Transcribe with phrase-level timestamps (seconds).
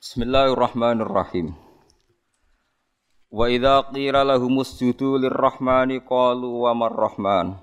[0.00, 1.52] Bismillahirrahmanirrahim.
[3.28, 7.60] Wa idza qila lahum usjudu lirrahmani qalu wa marrahman.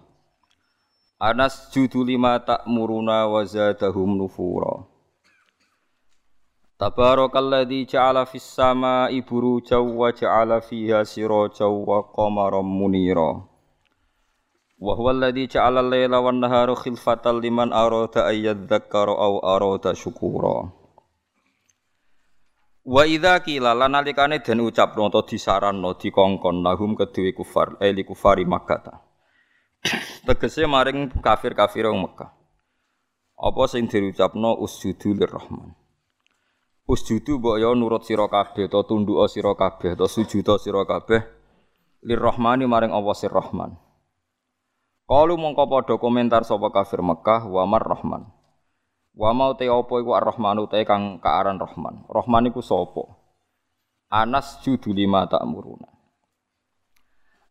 [1.17, 4.85] Anas judu lima ta'muruna wa zadahum nufura.
[6.77, 13.49] Tabarakalladzi ja'ala fis sama'i burujaw wa ja'ala fiha sirajaw wa qamaran munira.
[14.77, 20.77] Wa huwa alladzi ja'ala al-laila wan nahara khilfatan liman arada ay yadhakkara aw arada syukura.
[22.88, 28.48] Wa idza qila lan nalikane den ucapno utawa disaranno dikongkon lahum kedue kufar eli kufari
[28.48, 29.03] Makkah.
[30.23, 32.31] Tegese maring kafir-kafir wong Mekah.
[33.35, 35.76] Apa sing diucapno usjudu lirrahman.
[36.88, 41.27] Usjudu mbok ya nurut sira kabeh utawa tunduk sira kabeh utawa sujud sira kabeh
[42.07, 43.76] lirrahmani maring Allah sir Rahman.
[45.12, 48.37] Kalu mongko padha komentar sapa kafir Mekah wa mar Rahman.
[49.17, 52.05] Wa mau te apa iku Ar-Rahmanu te kang kaaran Rahman.
[52.05, 53.02] Rahman iku sapa?
[54.13, 55.90] Anas judu lima ta'muruna.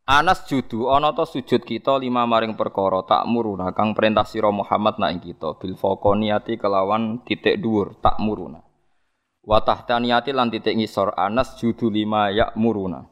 [0.07, 5.19] Anas judu ana ta sujud kita lima maring perkara ta'muruna kang perintah sira Muhammad nak
[5.19, 8.63] kita bil faqoniyati kelawan titik dhuwur ta'muruna.
[9.43, 13.03] Wa tahtaniyati lan titik ngisor Anas judu lima ya'muruna.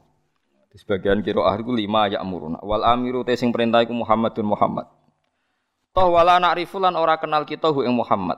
[0.71, 2.63] Di sebagian kira ahli lima ya'muruna.
[2.63, 4.87] Wal amiru te sing perintah iku Muhammadun Muhammad.
[5.95, 8.35] Toh wala na'rifu lan ora kenal kita hu ing Muhammad.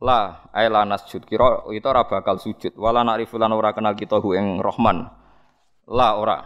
[0.00, 2.72] La ay la nasjud kira itu ora bakal sujud.
[2.80, 5.04] Wala na'rifu lan ora kenal kita hu ing Rahman.
[5.92, 6.40] La ora.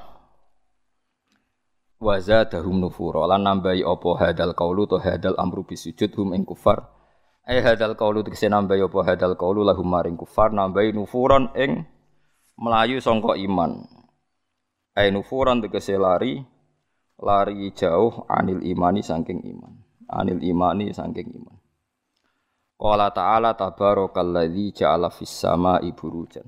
[2.02, 6.90] Wa zadahum nufura lan nambahi apa hadal qaulu to hadal amru bisujud hum ing kufar.
[7.46, 11.86] Ay hadal qaulu tegese nambahi apa hadal qaulu lahum maring kufar nambahi nufuran ing
[12.58, 13.86] melayu sangka iman.
[14.98, 16.42] Ay nufuran tegese lari
[17.22, 21.56] lari jauh anil imani saking iman anil imani saking iman.
[22.78, 26.46] Qala ta'ala tabarakalladzi ja'ala fis sama'i burujan.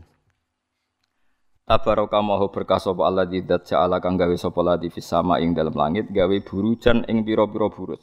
[1.71, 5.71] Tabaraka maha berkah sapa Allah dzat ja'ala kang gawe sapa ladi fis sama ing dalam
[5.71, 8.03] langit gawe burujan ing pira-pira buruj.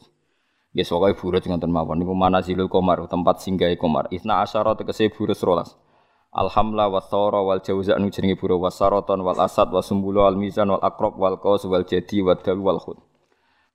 [0.72, 4.08] Nggih pokoke buruj ngoten mawon niku manazilul qamar tempat singgahe qamar.
[4.08, 5.76] Isna asyara tegese buruj rolas.
[6.32, 10.80] Alhamla wa thara wal jauza anu jenenge buruj wasaraton wal asad wasumbulu al mizan wal
[10.80, 13.00] akrab wal qaus wal jadi wal dal wal khud.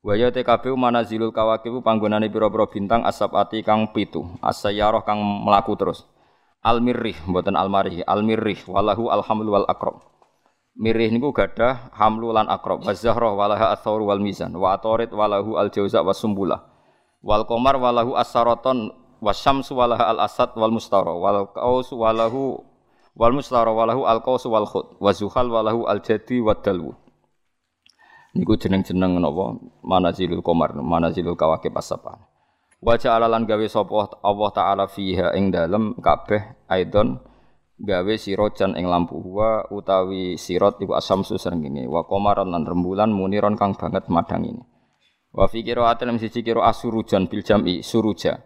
[0.03, 6.03] Wa ya TKB manazilul kawakibu panggonane pira-pira bintang asabati kang pitu, asayaroh kang melaku terus.
[6.59, 9.63] Al mirrih mboten al marih, al mirrih walahu alhamlu wal.
[10.75, 15.55] Mirrih niku gadah hamlu lan akrab, wa zahra walaha athawr wal mizan, wa atorit walahu
[15.55, 16.67] al jauza was sumbula.
[17.23, 18.91] Wal qamar walahu as-saraton
[19.23, 22.59] wasyamsu walaha al asad wal mustara, wal qaus walahu
[23.15, 26.91] wal mustara walahu al qaus wal khud, wa zuhal walahu al jadi wad dalwu.
[28.33, 32.33] Niku jeneng-jeneng napa manazilul qamar, manazilul kawakib as-sabah.
[32.83, 37.23] Wa ja'ala lan gawe sapa Allah taala fiha ing dalem kabeh aidon
[37.79, 43.55] gawe sirojan ing lampu wa utawi sirot iku asamsu srengenge wa qamaran lan rembulan muniron
[43.55, 44.63] kang banget madang ini.
[45.31, 48.43] Wa fi qira'atin siji qira asurujan bil jam'i suruja.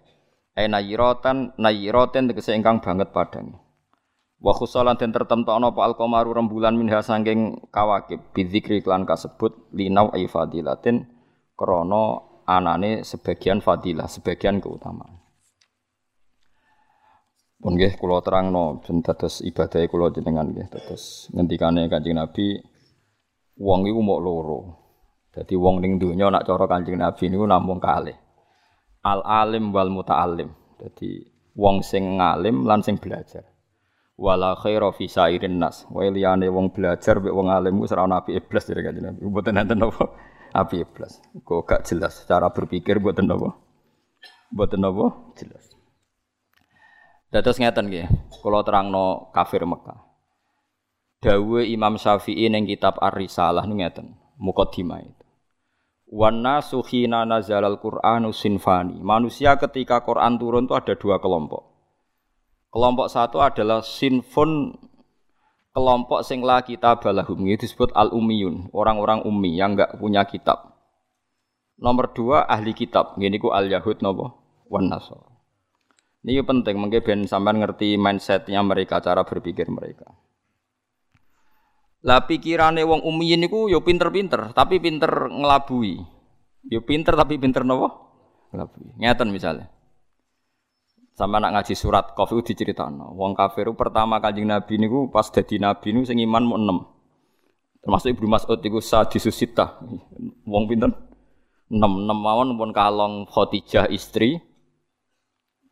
[0.53, 3.57] Ai nayiratan nayiraten tegese ingkang banget padang.
[4.37, 10.29] Wa khusalan den tertemtokno apa al-qamaru rembulan minha sangking kawakib bidzikri klan kasebut linau ai
[10.29, 11.09] fadilatin
[11.57, 15.25] krana anane sebagian fadilah, sebagian keutamaan.
[17.57, 22.61] Pun nggih kula terangno ben dados ibadah kula jenengan nggih dados ngendikane Kanjeng Nabi
[23.57, 24.61] wong iku mok loro.
[25.33, 28.15] Dadi wong ning donya nak cara Kanjeng Nabi niku namung kalih.
[29.01, 30.53] Al alim wal muta'allim.
[30.77, 31.25] Dadi
[31.57, 33.56] wong sing ngalim lan sing belajar
[34.17, 35.85] wala khaira fi sairin nas.
[35.93, 39.21] Wae liyane wong belajar mek wong alim wis ora ana api iblis dari kanjeng Nabi.
[39.29, 40.05] Mboten enten apa
[40.57, 41.21] api iblis.
[41.45, 43.55] Kok gak jelas cara berpikir mboten apa.
[44.51, 45.07] Mboten apa
[45.37, 45.65] jelas.
[47.29, 48.07] Dados ngeten nggih,
[48.41, 50.09] kula terangno kafir Mekah.
[51.21, 55.27] Dawe Imam Syafi'i ning kitab Ar-Risalah ngeten, mukadimah itu.
[56.07, 59.03] Wan nasu khina nazalal Qur'anu sinfani.
[59.03, 61.76] Manusia ketika Quran turun itu ada dua kelompok.
[62.77, 64.77] Kelompok satu adalah sinfun
[65.73, 70.77] kelompok sing la kitab balahum itu disebut al ummiyun orang-orang ummi yang enggak punya kitab.
[71.81, 74.37] Nomor dua ahli kitab, gini ku al yahud nopo
[74.69, 75.25] wan nasor.
[76.21, 80.13] Ini penting, mungkin ben sampean ngerti mindsetnya mereka, cara berpikir mereka.
[82.05, 86.05] Lah pikirane wong ummiyin niku yo pinter-pinter, tapi pinter ngelabui.
[86.69, 87.89] Yo pinter tapi pinter nopo?
[88.53, 89.01] Ngelabui.
[89.01, 89.73] Ngeten misalnya.
[91.17, 93.17] Sama nak ngaji surat Qaf itu diceritakno.
[93.17, 96.79] Wong kafir pertama Kanjeng Nabi niku pas dadi nabi niku sing iman mau enam.
[97.81, 99.81] Termasuk Ibnu Mas'ud iku sadisusita.
[100.45, 100.93] Wong pinten?
[101.73, 104.37] Enam, enam mawon pun kalong Khadijah istri.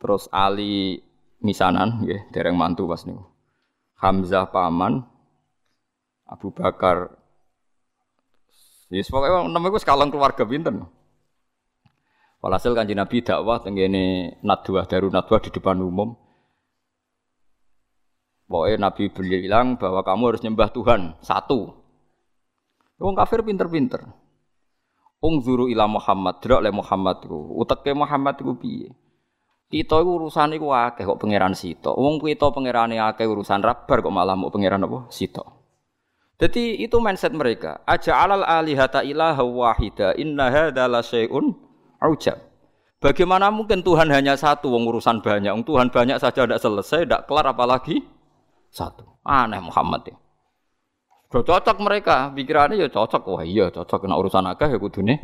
[0.00, 1.04] Terus Ali
[1.44, 3.28] misanan nggih, dereng mantu pas niku.
[4.00, 5.04] Hamzah paman,
[6.24, 7.20] Abu Bakar.
[8.88, 10.88] Yes, pokoknya namanya gue sekalang keluarga pinten.
[12.44, 16.12] Walhasil kanji Nabi dakwah tenggene nadwah daru nadwah di depan umum.
[18.44, 21.72] Pokoknya Nabi bilang bahwa kamu harus nyembah Tuhan satu.
[23.00, 24.04] Wong kafir pinter-pinter.
[25.24, 27.48] Ungzuru ila Muhammad, delok le Muhammad ku.
[27.56, 28.92] Uteke Muhammad ku piye?
[29.72, 31.96] Kita iku urusan iku akeh kok pangeran Sito.
[31.96, 35.08] Wong kita pangerane akeh urusan rabar kok malah mau pangeran apa?
[35.08, 35.48] Sito.
[36.36, 37.80] Jadi itu mindset mereka.
[37.88, 41.63] Aja alal alihata ilaha wahida inna hadza la syai'un
[42.10, 42.38] ujab.
[43.04, 45.52] Bagaimana mungkin Tuhan hanya satu, wong urusan banyak.
[45.52, 48.00] Wong Tuhan banyak saja tidak selesai, tidak kelar apalagi
[48.72, 49.04] satu.
[49.20, 50.16] Aneh Muhammad ya.
[51.34, 53.26] Udah cocok mereka, pikirannya ya cocok.
[53.26, 55.20] Wah iya cocok kena urusan akeh ya kudune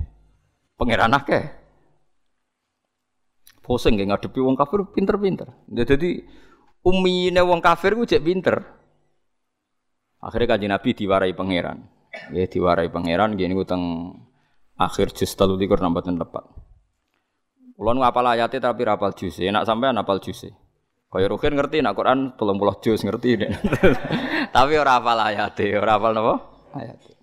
[0.74, 1.44] pangeran akeh.
[3.64, 5.48] Pusing gak ngadepi wong kafir pinter-pinter.
[5.70, 6.26] Jadi
[6.82, 8.58] umine wong kafir ku cek pinter.
[10.20, 11.86] Akhirnya kanjeng Nabi diwarai pangeran.
[12.34, 14.12] Ya diwarai pangeran gini ku teng
[14.74, 16.59] akhir juz 33 nambahan tepat.
[17.80, 19.40] Kulo nu apal ayate tapi rapal juz.
[19.40, 20.44] Enak sampean apal juz.
[21.08, 23.40] Kaya Rukin ngerti nak Quran 30 juz ngerti.
[24.54, 26.34] tapi ora apal ayate, ora apal napa?
[26.76, 27.16] Ayate.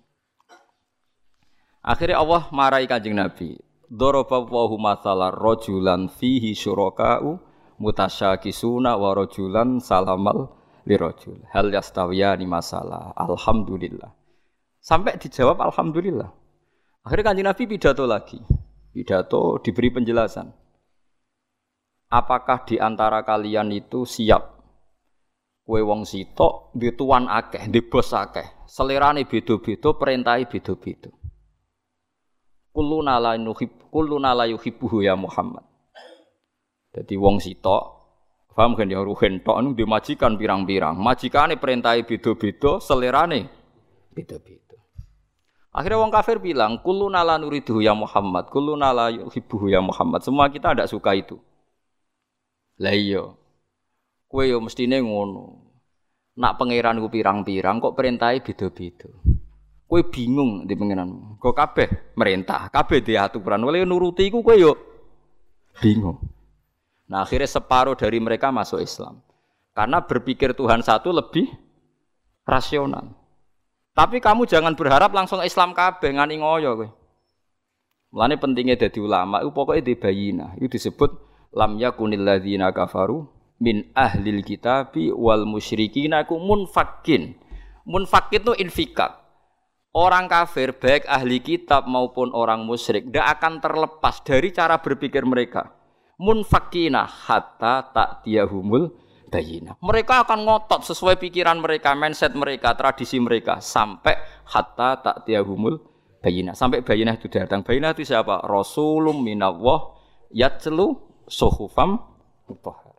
[1.78, 3.54] Akhirnya Allah marahi Kanjeng Nabi.
[3.86, 7.38] Daraba wa masalah rajulan fihi syuraka'u
[7.78, 11.38] mutasyakisuna wa rajulan salamal lirajul.
[11.54, 13.14] Hal yastawiyani masalah.
[13.14, 14.10] Alhamdulillah.
[14.82, 16.34] Sampai dijawab alhamdulillah.
[17.06, 18.57] Akhirnya kanjeng Nabi pidato lagi.
[18.98, 20.50] Pidato diberi penjelasan.
[22.10, 24.58] Apakah di antara kalian itu siap
[25.62, 28.66] kue wong sitok di tuan akeh, di bos akeh.
[28.66, 31.14] Selerane beda-beda, perintahe beda-beda.
[32.74, 35.62] Kulluna la yuhibbuhu ya Muhammad.
[36.90, 37.98] Jadi wong sitok
[38.58, 40.98] Paham kan ya ruhen tok nu dimajikan pirang-pirang.
[40.98, 43.46] Majikane perintahe beda-beda, selerane
[44.10, 44.67] beda-beda.
[45.68, 50.48] Akhirnya wong kafir bilang, "Kullu nala nuridu ya Muhammad, kullu nala yuhibbuhu ya Muhammad." Semua
[50.48, 51.36] kita tidak suka itu.
[52.80, 53.24] Lah iya.
[54.28, 55.60] Kowe yo mestine ngono.
[56.38, 59.10] Nak pangeran ku pirang-pirang kok perintahe beda-beda.
[59.88, 61.36] Kowe bingung di pangeran.
[61.40, 63.64] Kok kabeh merintah, kabeh di aturan.
[63.64, 64.72] Oleh nuruti iku kowe yo
[65.80, 66.20] bingung.
[67.08, 69.24] Nah, akhirnya separuh dari mereka masuk Islam.
[69.72, 71.48] Karena berpikir Tuhan satu lebih
[72.44, 73.16] rasional.
[73.98, 76.88] Tapi kamu jangan berharap langsung Islam kabeh ngani ngoyo kowe.
[78.14, 80.54] Mulane pentingnya dadi ulama itu pokoknya di bayina.
[80.54, 81.10] Itu disebut
[81.50, 83.26] lam yakunil ladzina kafaru
[83.58, 87.34] min ahlil kitabi wal musyrikina ku munfakin.
[87.90, 89.18] Munfakin itu infikak.
[89.90, 95.74] Orang kafir baik ahli kitab maupun orang musyrik tidak akan terlepas dari cara berpikir mereka.
[96.22, 98.94] Munfakina hatta tak tiahumul
[99.28, 99.76] bayina.
[99.84, 104.16] Mereka akan ngotot sesuai pikiran mereka, mindset mereka, tradisi mereka sampai
[104.48, 105.78] hatta tak tiahumul
[106.20, 106.56] bayina.
[106.56, 107.62] Sampai bayina itu datang.
[107.62, 108.42] Bayina itu siapa?
[108.44, 109.94] Rasulum minallah
[110.34, 110.96] yatlu
[111.28, 112.00] suhufam
[112.48, 112.96] mutahhar.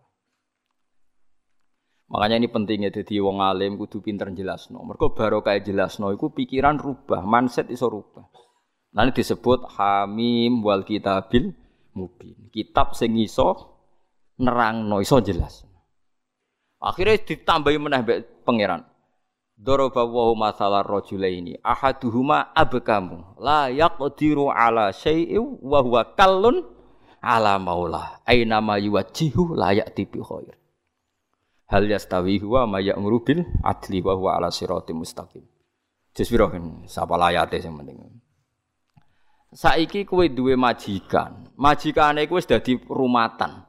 [2.09, 4.81] Makanya ini pentingnya jadi wong alim kudu pinter jelasno.
[4.81, 8.25] Mergo baru kayak jelasno iku pikiran rubah, mindset iso rubah.
[8.97, 11.53] Nanti disebut hamim wal kitabil
[11.93, 12.49] mubin.
[12.49, 13.77] Kitab sing iso
[14.41, 15.68] nerangno iso jelas.
[16.79, 18.01] Akhirnya ditambahi meneh
[18.47, 18.87] pangeran.
[19.59, 23.35] Daraba wa masalah rajulaini ahaduhuma abkamu.
[23.43, 26.63] La yaqdiru ala syai'in wa huwa kallun
[27.19, 30.55] ala maula aina ma yuwajjihu la ya'ti bi khair.
[31.67, 35.43] Hal yastawi huwa ma ya'muru bil adli wa huwa ala siratim mustaqim.
[36.15, 36.87] Jus piro kan?
[36.87, 37.99] Sapa layate sing penting?
[39.51, 41.51] Saiki kowe duwe majikan.
[41.59, 43.68] Majikane kowe wis dadi rumatan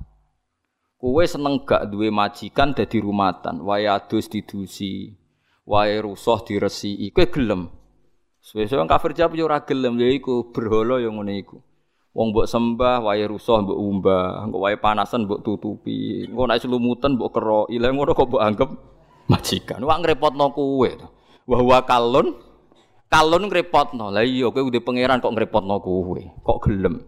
[1.01, 5.17] Kowe seneng gak duwe majikan dadi rumatan, wae adus didusi,
[5.65, 7.73] wae rusuh diresiki, kowe gelem.
[8.45, 11.57] Suwe-suwe kafir jawab yo gelem, ya iku berhala yo ngene iku.
[12.13, 17.17] Wong mbok sembah, wae rusuh mbok umbah, engko wae panasan mbok tutupi, engko nek selumutan
[17.17, 18.71] mbok keroki, lha ngono kok mbok anggap
[19.31, 19.81] majikan.
[19.87, 20.91] Wah ngrepotno kowe.
[21.47, 22.35] Wa huwa kalun
[23.07, 24.11] kalun ngrepotno.
[24.11, 26.21] Lah iya kowe udah pangeran kok ngrepotno kowe.
[26.45, 26.99] Kok gelem.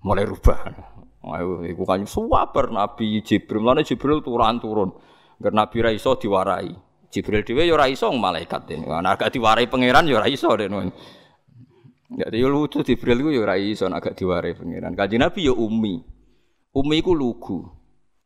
[0.00, 0.95] Mulai rubah.
[1.26, 3.62] Ayo iku kan suwaper Nabi Jibril.
[3.62, 4.90] Mulane Jibril turun turun.
[5.42, 6.70] Agar Nabi ra iso diwarai.
[7.10, 8.86] Jibril dhewe ya ora iso malaikat den.
[8.86, 10.92] Nah, agak diwarai pangeran ya ora iso den.
[12.14, 14.94] Ya dia lucu Jibril ku ya ora iso agak diwarai pangeran.
[14.94, 16.02] Kanjeng Nabi ya umi.
[16.76, 17.76] Umi ku lugu.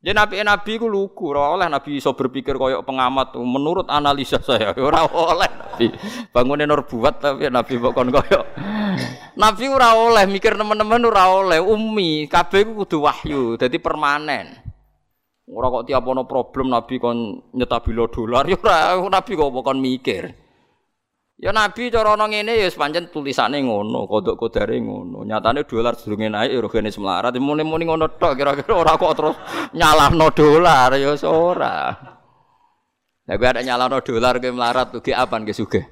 [0.00, 3.36] Ya nabi nabi ku lugu, ora oleh nabi iso berpikir koyok pengamat.
[3.36, 5.92] Menurut analisa saya ora oleh nabi.
[6.32, 8.46] Bangunin nur buat tapi nabi bukan koyok.
[9.40, 12.28] Nabi ora oleh mikir teman-teman ora oleh umi.
[12.28, 14.70] Kabeh ku kudu wahyu, jadi permanen.
[15.50, 20.30] Ora kok tiap ono problem Nabi kon nyetabilo dolar ya ora Nabi kok kon mikir.
[21.40, 25.24] Ya Nabi cara ana ngene ya pancen tulisane ngono, kodok kodare ngono.
[25.24, 29.36] Nyatane dolar sedurunge naik ya rogene semlarat, muni-muni ngono tok kira-kira ora kok terus
[29.72, 31.96] nyalahno dolar ya ora.
[33.24, 35.84] Tapi ada nyalahno dolar ke melarat tuh ke apa ke sugih.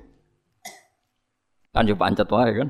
[1.72, 2.68] Kan yo pancet wae kan.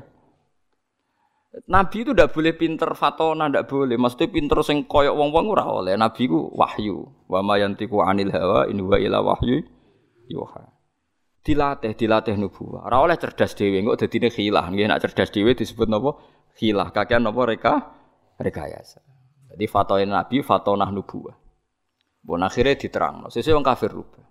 [1.49, 3.97] Nabi itu tidak boleh pinter fatona, tidak boleh.
[3.97, 5.97] Maksudnya pinter sing koyok wong-wong ora oleh.
[5.97, 7.25] Nabi ku wahyu.
[7.25, 9.65] Wa yantiku anil hawa in huwa ila wahyu
[10.29, 10.79] yuha
[11.49, 12.85] dilatih dilatih nubuwah.
[12.85, 14.69] Ora oleh cerdas dhewe engko dadine khilah.
[14.69, 16.21] Nggih nek cerdas dhewe disebut napa?
[16.53, 16.93] Khilah.
[16.93, 17.73] Kakean napa reka
[18.37, 19.01] rekayasa.
[19.49, 21.33] Jadi fatwa Nabi fatonah nubuwah.
[22.21, 23.25] Bon akhirnya diterang.
[23.33, 24.28] Sesuai wong kafir rubah.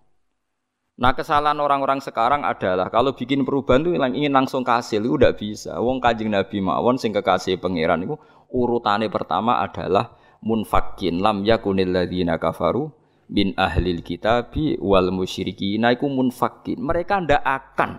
[0.98, 5.78] Nah kesalahan orang-orang sekarang adalah kalau bikin perubahan itu ingin langsung kasih itu udah bisa.
[5.78, 8.18] Wong kajing Nabi mawon sing kekasih pangeran itu
[8.50, 12.90] urutannya pertama adalah munfakin lam yakunil ladzina kafaru
[13.30, 16.82] bin ahlil kitabi wal musyrikin iku munfakin.
[16.82, 17.90] Mereka ndak akan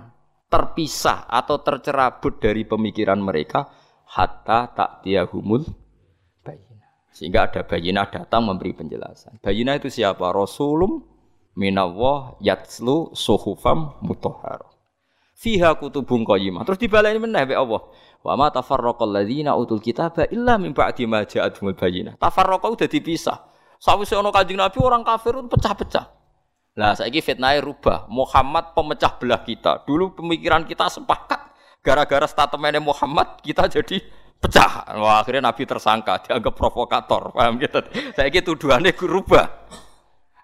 [0.52, 3.72] terpisah atau tercerabut dari pemikiran mereka
[4.12, 5.64] hatta tak tiahumul
[6.44, 6.84] bayina.
[7.16, 9.40] Sehingga ada bayina datang memberi penjelasan.
[9.40, 10.36] Bayina itu siapa?
[10.36, 11.19] Rasulum
[11.60, 14.64] minallah yatslu suhufam mutahhar.
[15.36, 16.64] Fiha kutubun qayyimah.
[16.64, 17.84] Terus dibaleni meneh be Allah.
[18.24, 22.16] Wa ma tafarraqal ladzina utul kitaba illa min ba'di ma ja'atuhumul bayinah.
[22.20, 23.48] Tafarraqa udah dipisah.
[23.80, 26.06] Sawise ono Kanjeng Nabi orang kafir itu pecah-pecah.
[26.76, 28.12] Lah saiki fitnahnya rubah.
[28.12, 29.88] Muhammad pemecah belah kita.
[29.88, 31.52] Dulu pemikiran kita sepakat.
[31.80, 34.04] Gara-gara statementnya Muhammad kita jadi
[34.44, 34.84] pecah.
[35.00, 37.32] Wah, akhirnya Nabi tersangka, dianggap provokator.
[37.32, 37.80] Paham gitu?
[38.12, 39.48] Gitu tuduhannya rubah.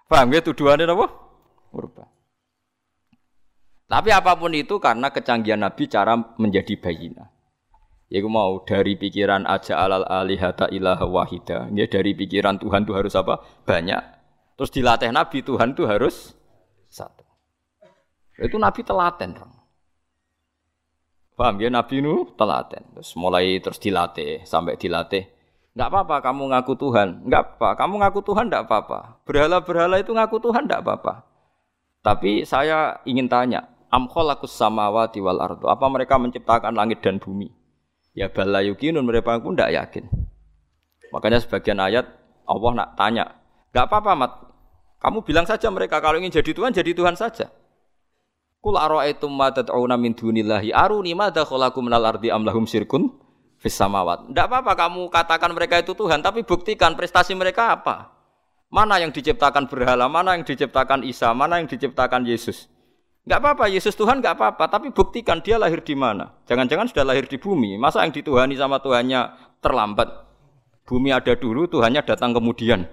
[0.06, 1.06] Paham gitu tuduhannya apa?
[1.74, 2.08] Rubah.
[3.86, 7.30] Tapi apa pun itu karena kecanggihan Nabi cara menjadi bayina.
[8.06, 11.66] Iku mau dari pikiran aja alal alihata ilaha wahida.
[11.74, 13.42] Ya dari pikiran Tuhan itu harus apa?
[13.66, 14.02] Banyak.
[14.58, 16.34] Terus dilatih Nabi Tuhan itu harus
[16.86, 17.26] satu.
[18.38, 19.34] Itu Nabi telaten.
[21.36, 22.82] Paham ya Nabi nu telaten.
[22.94, 25.35] Terus mulai terus dilatih sampai dilatih.
[25.76, 27.08] Enggak apa-apa kamu ngaku Tuhan.
[27.28, 27.76] Enggak apa.
[27.76, 29.20] Kamu ngaku Tuhan enggak apa-apa.
[29.28, 31.28] Berhala-berhala itu ngaku Tuhan enggak apa-apa.
[32.00, 35.68] Tapi saya ingin tanya, am khalaqus samawati wal ardu.
[35.68, 37.52] Apa mereka menciptakan langit dan bumi?
[38.16, 40.08] Ya bala yukinun mereka pun tidak yakin.
[41.12, 42.08] Makanya sebagian ayat
[42.48, 43.36] Allah nak tanya,
[43.76, 44.32] nggak apa-apa mat,
[44.96, 47.52] kamu bilang saja mereka kalau ingin jadi Tuhan jadi Tuhan saja.
[48.64, 52.64] Kul ara'aitum ma tad'una min dunillahi aruni madza khalaqu minal ardi am lahum
[53.60, 54.28] fis samawat.
[54.28, 58.12] Enggak apa-apa kamu katakan mereka itu Tuhan, tapi buktikan prestasi mereka apa?
[58.66, 62.66] Mana yang diciptakan berhala, mana yang diciptakan Isa, mana yang diciptakan Yesus?
[63.26, 66.34] Enggak apa-apa, Yesus Tuhan enggak apa-apa, tapi buktikan dia lahir di mana.
[66.46, 67.74] Jangan-jangan sudah lahir di bumi.
[67.74, 70.08] Masa yang dituhani sama Tuhannya terlambat?
[70.86, 72.86] Bumi ada dulu, Tuhannya datang kemudian.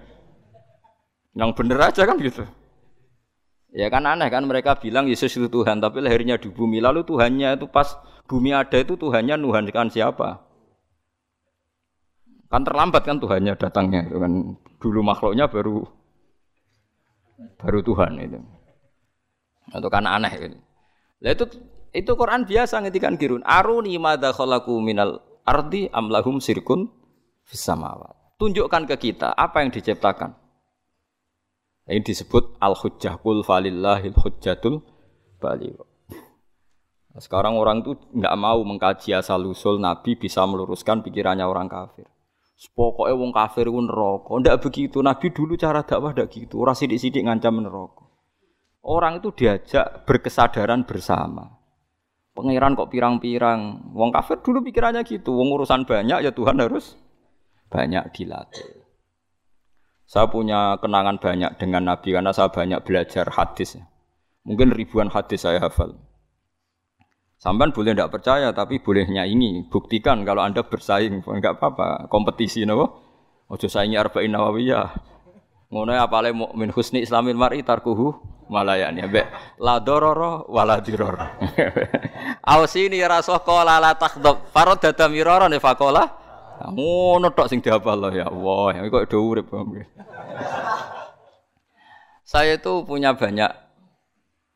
[1.34, 2.42] Yang bener aja kan gitu.
[3.74, 6.78] Ya kan aneh kan mereka bilang Yesus itu Tuhan, tapi lahirnya di bumi.
[6.78, 7.98] Lalu Tuhannya itu pas
[8.30, 10.53] bumi ada itu Tuhannya Nuhan kan siapa?
[12.54, 15.82] Kan terlambat kan Tuhannya datangnya itu kan dulu makhluknya baru
[17.58, 18.38] baru Tuhan itu.
[19.74, 20.58] Atau kan aneh gitu.
[21.18, 21.44] Lah itu
[21.90, 23.42] itu Quran biasa ngetikan kirun.
[23.42, 26.94] Aruni madza khalaqu minal ardi amlahum sirkun
[27.42, 28.38] fis samawat.
[28.38, 30.38] Tunjukkan ke kita apa yang diciptakan.
[31.90, 34.78] Ini disebut al-hujjah kul falillahil hujjatul
[35.42, 35.74] baligh.
[37.10, 42.13] Nah, sekarang orang itu nggak mau mengkaji asal usul Nabi bisa meluruskan pikirannya orang kafir.
[42.54, 44.30] Pokoknya wong kafir pun neraka.
[44.38, 45.02] Ndak begitu.
[45.02, 46.62] Nabi dulu cara dakwah ndak gitu.
[46.62, 48.04] Ora sidik-sidik ngancam neraka.
[48.84, 51.60] Orang itu diajak berkesadaran bersama.
[52.34, 53.90] Pangeran kok pirang-pirang.
[53.94, 55.34] Wong kafir dulu pikirannya gitu.
[55.34, 56.94] Wong urusan banyak ya Tuhan harus
[57.70, 58.84] banyak dilatih.
[60.04, 63.80] Saya punya kenangan banyak dengan Nabi karena saya banyak belajar hadis.
[64.44, 65.96] Mungkin ribuan hadis saya hafal.
[67.44, 73.04] Sampai boleh tidak percaya tapi bolehnya ini buktikan kalau anda bersaing enggak apa-apa kompetisi nopo.
[73.52, 74.88] Ojo saingi arba'in nawawiyah.
[75.68, 78.16] Ngono apale mukmin husni islamil mar'i tarkuhu
[78.48, 79.28] malayani be
[79.60, 81.20] la dororo wala diror.
[82.56, 86.08] Ausini rasul qala la takhdab farad dada mirara ne faqala
[86.64, 88.80] ngono tok sing dihafal ya Allah.
[88.80, 89.52] Ya kok do urip
[92.24, 93.52] Saya itu punya banyak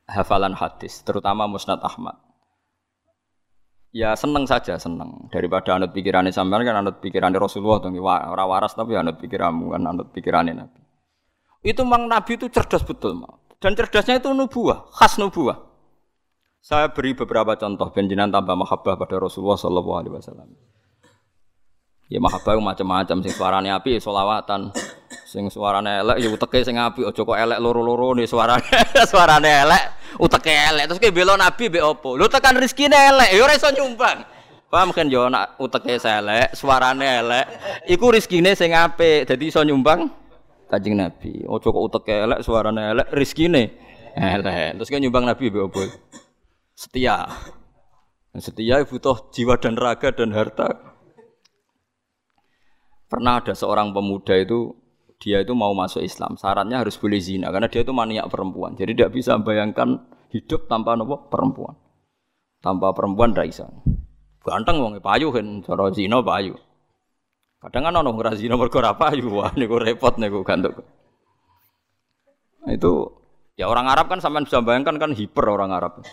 [0.09, 2.28] hafalan hadis, terutama Musnad Ahmad.
[3.89, 8.77] Ya seneng saja seneng daripada anut pikirannya sampean kan anut pikirannya Rasulullah tuh ora waras
[8.77, 10.81] tapi anut pikiranmu kan anut pikirannya Nabi.
[11.65, 13.17] Itu memang Nabi itu cerdas betul.
[13.59, 15.67] Dan cerdasnya itu nubuah, khas nubuah.
[16.63, 20.49] Saya beri beberapa contoh benjinan tambah mahabbah pada Rasulullah Sallallahu Alaihi Wasallam.
[22.09, 24.73] Ya mahabbah macam-macam sing suarane api solawatan,
[25.09, 28.65] Sing suarane elek ya uteke sing apik aja kok elek loro-loro nih suarane.
[29.13, 29.83] suarane elek,
[30.21, 30.85] uteke elek.
[30.93, 32.17] Terus ki bela nabi mbek opo?
[32.17, 34.25] Lu tekan rezekine elek, ya ora iso nyumbang.
[34.69, 37.45] Paham kan yo nak uteke elek, suarane elek,
[37.89, 40.13] iku rezekine sing apik, dadi iso nyumbang
[40.69, 41.49] Kanjeng Nabi.
[41.49, 43.73] Ojo kok uteke elek, suarane elek, rezekine
[44.13, 44.77] elek.
[44.77, 45.81] Terus kan nyumbang Nabi mbek opo?
[46.77, 47.25] Setia.
[48.37, 50.69] Setia butuh jiwa dan raga dan harta.
[53.09, 54.77] Pernah ada seorang pemuda itu
[55.19, 58.79] dia itu mau masuk Islam, syaratnya harus boleh zina karena dia itu maniak perempuan.
[58.79, 59.99] Jadi tidak bisa bayangkan
[60.31, 61.75] hidup tanpa nopo perempuan.
[62.63, 63.67] Tanpa perempuan tidak bisa.
[64.47, 66.55] Ganteng wong payu kan, cara zina payu.
[67.59, 70.87] Kadang kan ono ora zina mergo ora payu, wah niku repot niku gantuk.
[72.63, 73.11] Nah, itu
[73.59, 76.07] ya orang Arab kan sampean bisa bayangkan kan hiper orang Arab.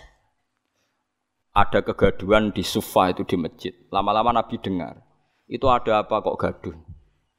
[1.54, 3.72] Ada kegaduhan di Sufa itu di masjid.
[3.94, 5.00] Lama-lama Nabi dengar.
[5.46, 6.76] Itu ada apa kok gaduh?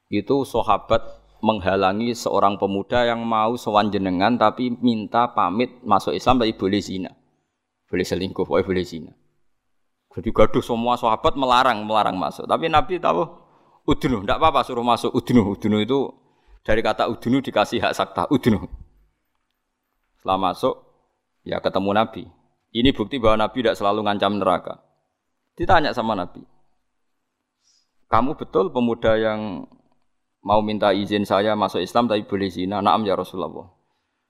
[0.09, 6.59] Itu sahabat menghalangi seorang pemuda yang mau sowan jenengan tapi minta pamit masuk Islam tapi
[6.59, 7.15] boleh zina.
[7.87, 9.15] Boleh selingkuh, boleh boleh zina.
[10.11, 12.51] Jadi gaduh semua sahabat melarang, melarang masuk.
[12.51, 13.23] Tapi Nabi tahu
[13.87, 15.55] udunu, tidak apa-apa suruh masuk udunu.
[15.55, 16.11] Udunu itu
[16.67, 18.67] dari kata udunu dikasih hak sakta, udunu.
[20.19, 20.75] Setelah masuk,
[21.47, 22.25] ya ketemu Nabi.
[22.75, 24.75] Ini bukti bahwa Nabi tidak selalu ngancam neraka.
[25.55, 26.45] Ditanya sama Nabi,
[28.09, 29.69] kamu betul pemuda yang
[30.47, 32.79] mau minta izin saya masuk Islam tapi boleh zina.
[32.79, 33.67] Naam ya Rasulullah.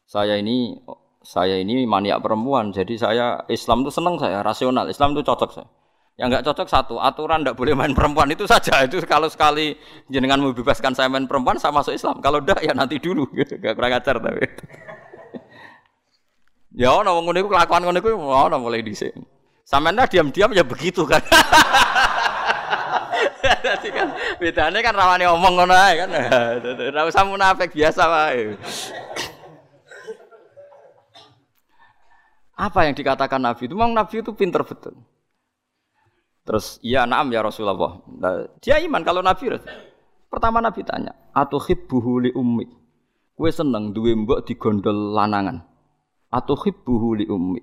[0.08, 0.80] Saya ini
[1.20, 4.88] saya ini maniak perempuan, jadi saya Islam itu senang saya, rasional.
[4.88, 5.68] Islam itu cocok saya.
[6.16, 8.80] Yang nggak cocok satu, aturan tidak boleh main perempuan itu saja.
[8.88, 9.76] Itu kalau sekali
[10.08, 12.24] jenengan membebaskan saya main perempuan, saya masuk Islam.
[12.24, 13.28] Kalau tidak ya nanti dulu.
[13.36, 14.48] Gak kurang ajar tapi.
[16.80, 19.12] ya ono ngono iku kelakuan ngono iku ono mulai dhisik.
[19.68, 21.20] Sampeyan diam-diam ya begitu kan.
[23.92, 26.10] Kan bedane kan rawane omong ngono ae kan.
[26.92, 28.54] Ora usah munafik biasa wae.
[32.56, 34.96] Apa yang dikatakan Nabi itu memang Nabi itu pinter betul.
[36.46, 38.00] Terus iya naam ya Rasulullah.
[38.06, 39.58] Nah, dia iman kalau Nabi
[40.26, 42.66] Pertama Nabi tanya, atau hibbuhu li ummi.
[43.36, 45.62] Kue seneng duwe mbok digondol lanangan.
[46.32, 47.62] Atau hibbuhu li ummi.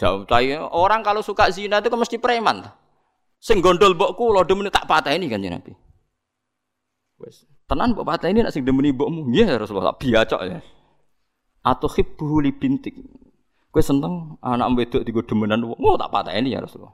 [0.00, 0.24] Jauh
[0.72, 2.64] orang kalau suka zina itu mesti preman.
[3.40, 5.72] Sing gondol mbokku kula demen tak pateni kan Nabi.
[7.16, 9.32] Wes, tenan mbok pateni nek sing demeni mbokmu.
[9.32, 10.60] Nggih Rasulullah, biacok ya.
[11.64, 12.92] Atau hibbu li bintik.
[13.72, 15.80] Kowe seneng anak wedok digo demenan wong.
[15.80, 16.92] Oh tak pateni ya Rasulullah.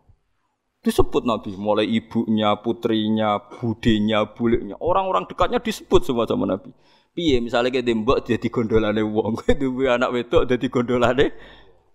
[0.87, 6.71] Disebut Nabi, mulai ibunya, putrinya, budenya, buliknya, orang-orang dekatnya disebut semua sama Nabi.
[7.11, 11.27] Piye misalnya kayak dembok jadi gondolane wong, duwe anak wedok jadi gondolane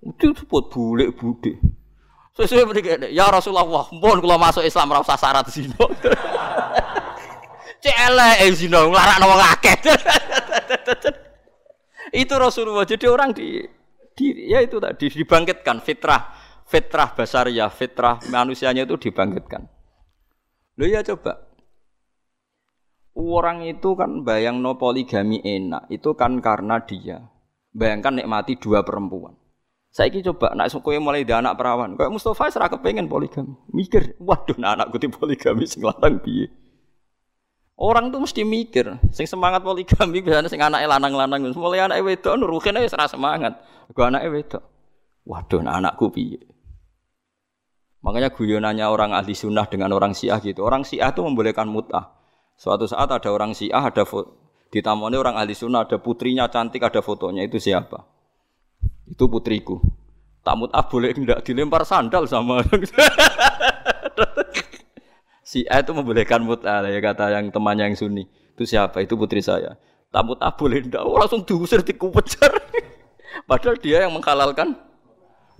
[0.03, 1.61] itu disebut bulik bude.
[2.31, 5.75] Sesuai mriki ya Rasulullah, mohon kalau masuk Islam ora usah syarat zina.
[7.83, 9.75] Cek eh, zina nglarakno wong akeh.
[12.23, 12.87] itu Rasulullah.
[12.87, 13.59] Jadi orang di,
[14.15, 16.31] di ya itu tadi dibangkitkan fitrah
[16.71, 19.67] fitrah basariyah, fitrah manusianya itu dibangkitkan.
[20.79, 21.51] Lo ya coba.
[23.11, 27.27] Orang itu kan bayang no poligami enak, itu kan karena dia
[27.75, 29.35] bayangkan nikmati dua perempuan.
[29.91, 31.99] Saya ini coba nak kowe mulai di anak perawan.
[31.99, 33.59] Kayak Mustafa serah kepengen poligami.
[33.75, 36.47] Mikir, waduh nah anak gue poligami sing lanang piye.
[37.75, 41.43] Orang tuh mesti mikir, sing semangat poligami biasanya sing anake lanang-lanang.
[41.51, 43.59] Mulai anak wedok nuruhin aja serah semangat.
[43.91, 44.63] Gue anake wedok.
[45.27, 46.39] Waduh nah anakku piye.
[47.99, 50.63] Makanya guyonannya orang ahli sunnah dengan orang syiah gitu.
[50.63, 52.15] Orang syiah itu membolehkan mut'ah.
[52.55, 54.07] Suatu saat ada orang syiah, ada
[54.71, 57.45] di tamuannya orang ahli sunnah, ada putrinya cantik, ada fotonya.
[57.45, 58.20] Itu siapa?
[59.09, 59.81] Itu putriku.
[60.41, 62.65] Tamut ah boleh tidak dilempar sandal sama
[65.51, 68.25] si A itu membolehkan mut'ah ya kata yang temannya yang sunni.
[68.57, 69.05] Itu siapa?
[69.05, 69.77] Itu putri saya.
[70.09, 71.05] Tamut ah boleh tidak?
[71.05, 72.49] Oh, langsung diusir dikupejar.
[73.49, 74.73] Padahal dia yang menghalalkan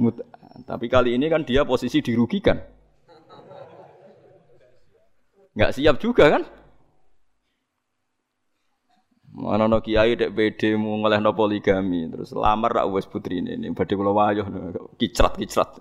[0.01, 0.25] mut'ah.
[0.65, 2.57] Tapi kali ini kan dia posisi dirugikan.
[5.51, 6.43] Nggak siap juga kan?
[9.31, 13.71] Mana no kiai dek BD mau no poligami terus lamar rak wes putri ini ini
[13.71, 14.47] badhe kula wayah
[14.99, 15.79] kicrat kicrat.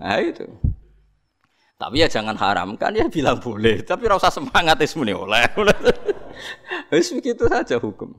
[0.00, 0.48] Nah itu.
[1.76, 5.42] Tapi ya jangan haramkan ya bilang boleh, tapi rasa semangat es muni oleh.
[6.94, 8.14] Wis begitu saja hukum.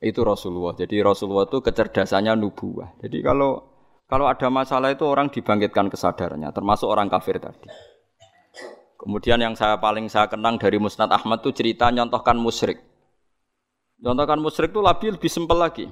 [0.00, 0.72] Itu Rasulullah.
[0.72, 2.96] Jadi Rasulullah itu kecerdasannya nubuah.
[3.04, 3.68] Jadi kalau
[4.08, 7.68] kalau ada masalah itu orang dibangkitkan kesadarannya, termasuk orang kafir tadi.
[9.08, 12.76] Kemudian yang saya paling saya kenang dari Musnad Ahmad itu cerita nyontohkan musyrik.
[14.04, 15.88] Nyontohkan musyrik itu lebih lebih simpel lagi.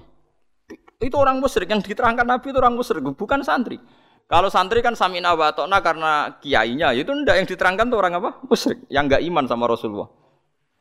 [1.01, 3.81] Itu orang musyrik yang diterangkan Nabi itu orang musyrik, bukan santri.
[4.29, 5.49] Kalau santri kan samina wa
[5.81, 8.37] karena kiainya, itu ndak yang diterangkan tuh orang apa?
[8.45, 10.13] Musyrik, yang enggak iman sama Rasulullah.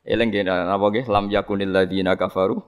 [0.04, 2.60] Eleng nggih napa nggih lam yakunil ladzina kafaru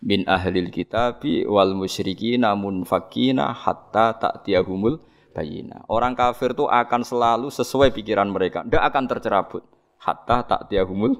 [0.00, 5.82] min ahlil kitabi wal musyriki namun fakina hatta ta'tiyahumul bayina.
[5.88, 9.62] Orang kafir itu akan selalu sesuai pikiran mereka, tidak akan tercerabut
[9.98, 11.18] hatta ta'tiyahumul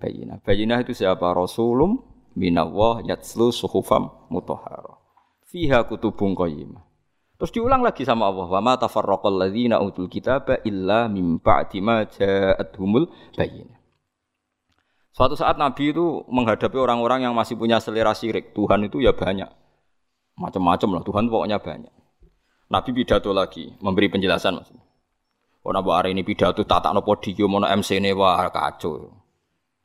[0.00, 0.40] bayina.
[0.42, 1.30] Bayina itu siapa?
[1.36, 2.00] Rasulum
[2.34, 4.96] minallah yatslu suhufam mutahhara.
[5.46, 6.82] Fiha kutubun qayyimah.
[7.40, 12.04] Terus diulang lagi sama Allah, wa ma tafarraqal ladzina utul kitaba illa mim ba'di ma
[12.04, 13.80] ja'atuhumul bayina.
[15.10, 18.54] Suatu saat Nabi itu menghadapi orang-orang yang masih punya selera syirik.
[18.54, 19.48] Tuhan itu ya banyak.
[20.38, 21.94] Macam-macam lah, Tuhan pokoknya banyak.
[22.70, 24.84] Nabi pidato lagi, memberi penjelasan maksudnya.
[25.60, 29.20] Oh, hari ini pidato tata no podium, no MC ini wah kacau.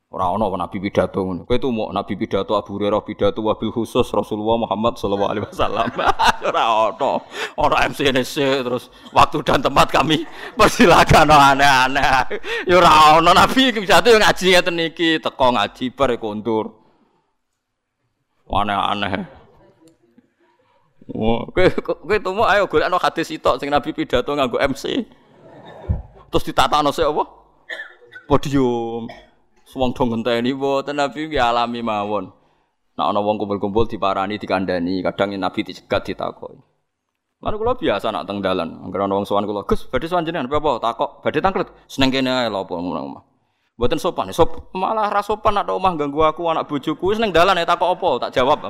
[0.06, 1.42] Orang ono nabi pidato ngono.
[1.44, 5.90] Kowe mau nabi pidato Abu Hurairah pidato wabil khusus Rasulullah Muhammad sallallahu alaihi wasallam.
[6.48, 7.26] Ora ono.
[7.58, 10.22] Ora MCNC terus waktu dan tempat kami
[10.54, 12.38] persilakan aneh-aneh.
[12.70, 16.22] Ya ora ono nabi pidato yang ngaji ngeten iki, teko ngaji bar ya.
[18.46, 19.35] Aneh-aneh.
[21.14, 25.06] Wah, kowe tuh ayo golekno hadis sitok sing nabi pidato nganggo MC.
[26.30, 27.22] Terus ditatakno sik apa?
[28.26, 29.06] Podium.
[29.76, 32.32] Wong dong ngenteni mboten Nabi nggih alami mawon.
[32.96, 36.56] Nek ana wong kumpul-kumpul diparani dikandani, kadang Nabi dicegat ditakoki.
[37.44, 40.48] Lalu kula biasa nak teng dalan, anggere ana wong sowan kula, "Gus, badhe sowan jenengan
[40.48, 43.22] apa takok, badhe tangklet." Seneng kene ae lho apa omah.
[43.76, 47.68] Mboten sopan, sop malah ra sopan nak omah ganggu aku anak bojoku seneng dalan ya
[47.68, 48.64] takok apa, tak jawab.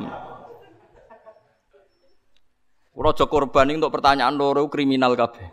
[2.97, 5.53] Raja korban untuk pertanyaan loro kriminal kabeh.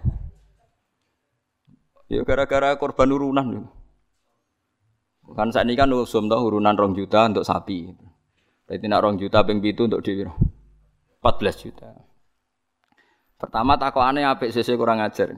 [2.07, 3.67] Ya gara-gara korban urunan.
[5.35, 7.91] Kan saat ini kan usum tau urunan rong juta untuk sapi.
[8.63, 11.91] Berarti nak rong juta ping itu untuk di 14 juta.
[13.35, 15.35] Pertama aneh apik kurang ajar.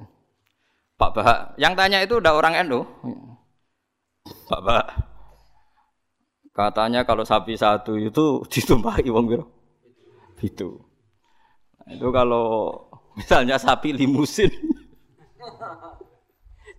[0.96, 2.88] Pak Bahak, yang tanya itu udah orang Endo.
[4.48, 4.88] Pak Bahak.
[6.56, 9.46] Katanya kalau sapi satu itu ditumpahi wong biro.
[10.40, 10.85] Itu.
[11.86, 12.82] Itu kalau
[13.14, 14.50] misalnya sapi limusin.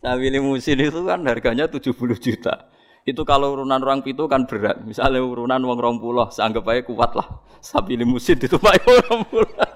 [0.03, 2.71] sapi limusin itu kan harganya 70 juta.
[3.07, 4.83] Itu kalau urunan orang pitu kan berat.
[4.83, 7.39] Misalnya urunan wong rong pulau, seanggap aja kuat lah.
[7.63, 9.71] Sapi limusin itu pak orang pulau.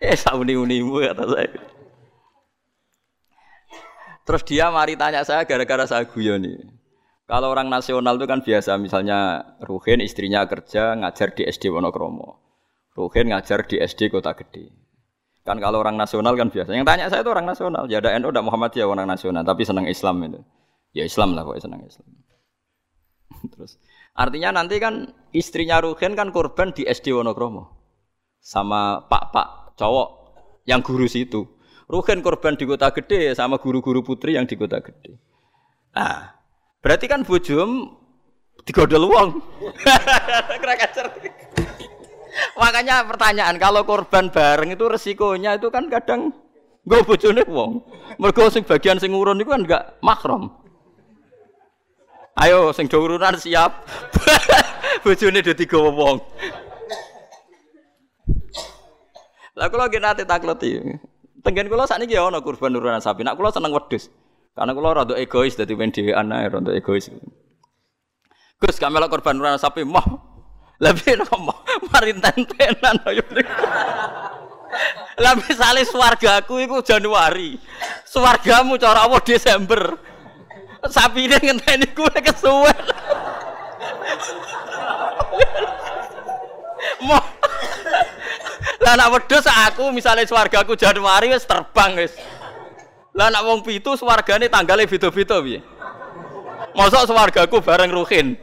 [0.00, 1.50] eh sauni unimu kata saya.
[4.24, 6.79] Terus dia mari tanya saya gara-gara saya guyon nih.
[7.30, 12.42] Kalau orang nasional itu kan biasa, misalnya Ruhin istrinya kerja ngajar di SD Wonokromo.
[12.98, 14.74] Ruhin ngajar di SD Kota Gede.
[15.46, 16.74] Kan kalau orang nasional kan biasa.
[16.74, 17.86] Yang tanya saya itu orang nasional.
[17.86, 20.42] Ya ada NU, ada Muhammadiyah orang nasional, tapi senang Islam itu.
[20.90, 22.08] Ya Islam lah pokoknya senang Islam.
[23.54, 23.78] Terus
[24.18, 27.78] artinya nanti kan istrinya Ruhin kan korban di SD Wonokromo
[28.42, 30.08] sama pak-pak cowok
[30.66, 31.46] yang guru situ.
[31.86, 35.14] Ruhin korban di kota gede sama guru-guru putri yang di kota gede.
[35.94, 36.39] Nah,
[36.80, 37.96] berarti kan bujum
[38.64, 39.28] digodol wong.
[42.60, 46.32] Makanya pertanyaan kalau korban bareng itu resikonya itu kan kadang
[46.84, 47.82] gue bojone wong.
[48.20, 50.52] Mergo sing bagian sing urun itu kan enggak makrom.
[52.40, 53.84] Ayo sing do urunan siap.
[55.04, 56.20] bojone do tiga wong.
[59.58, 60.80] Lah kula nggih nate takleti.
[61.44, 63.26] Tenggen kula sakniki ya ana kurban urunan sapi.
[63.26, 64.08] Nak kula seneng wedhus.
[64.60, 67.08] Karena kula rada egois dadi men dhewean ae rada egois.
[68.60, 70.04] Gus kamela korban urunan sapi mah
[70.84, 73.24] lebih nopo mari tentenan ayo.
[75.16, 77.56] Lah misale swargaku iku Januari.
[78.04, 79.96] Swargamu cara apa Desember.
[80.84, 82.84] Sapi ini ngenteni kuwe kesuwen.
[87.00, 87.16] Mo
[88.80, 92.12] Lah nak wedhus aku misalnya swargaku Januari wis terbang wis.
[93.20, 95.60] Lah nak wong pitu swargane tanggalnya beda-beda piye?
[96.72, 98.40] Mosok swargaku bareng Ruhin.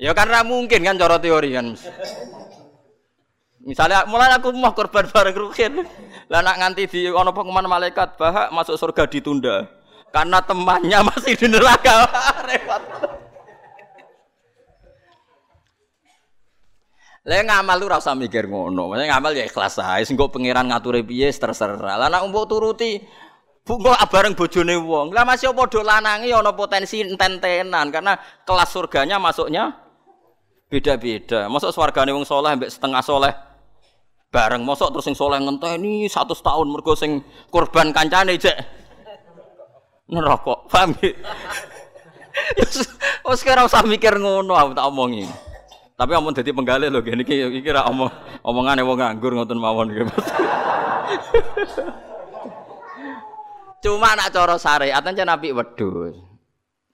[0.00, 1.76] Ya karena mungkin kan cara teori kan.
[3.66, 5.82] Misalnya mulai aku mau korban bareng rukin.
[6.30, 9.66] Lah nak nganti di ono pengumuman malaikat bahak masuk surga ditunda.
[10.14, 12.06] Karena temannya masih di neraka.
[12.48, 12.82] Repot.
[17.26, 18.94] Lah ngamal lu rasa mikir ngono.
[18.94, 20.06] Maksudnya ngamal ya ikhlas ae.
[20.06, 21.98] Sing kok pangeran ngatur piye terserah.
[21.98, 23.02] Lah nak mbok turuti
[23.66, 25.10] Bungo bareng bojone wong.
[25.10, 28.14] Lah masih padha lanange ana potensi enten-tenan karena
[28.46, 29.74] kelas surganya masuknya
[30.70, 31.50] Beda-beda.
[31.50, 33.34] Mosok swargane wong soleh mbek setengah soleh
[34.30, 38.54] bareng mosok terus sing soleh ngenteni satu tahun mergo sing korban kancane cek
[40.10, 40.66] neraka.
[40.66, 40.94] Paham?
[43.26, 45.26] Wes kira usah mikir ngono aku tak omongi.
[45.96, 48.12] Tapi omong dadi penggalih lho iki iki ra omong
[48.44, 50.04] omongane wong nganggur ngoten mawon iki.
[53.86, 56.20] Cuma nak cara syariat aja nabi wedhus.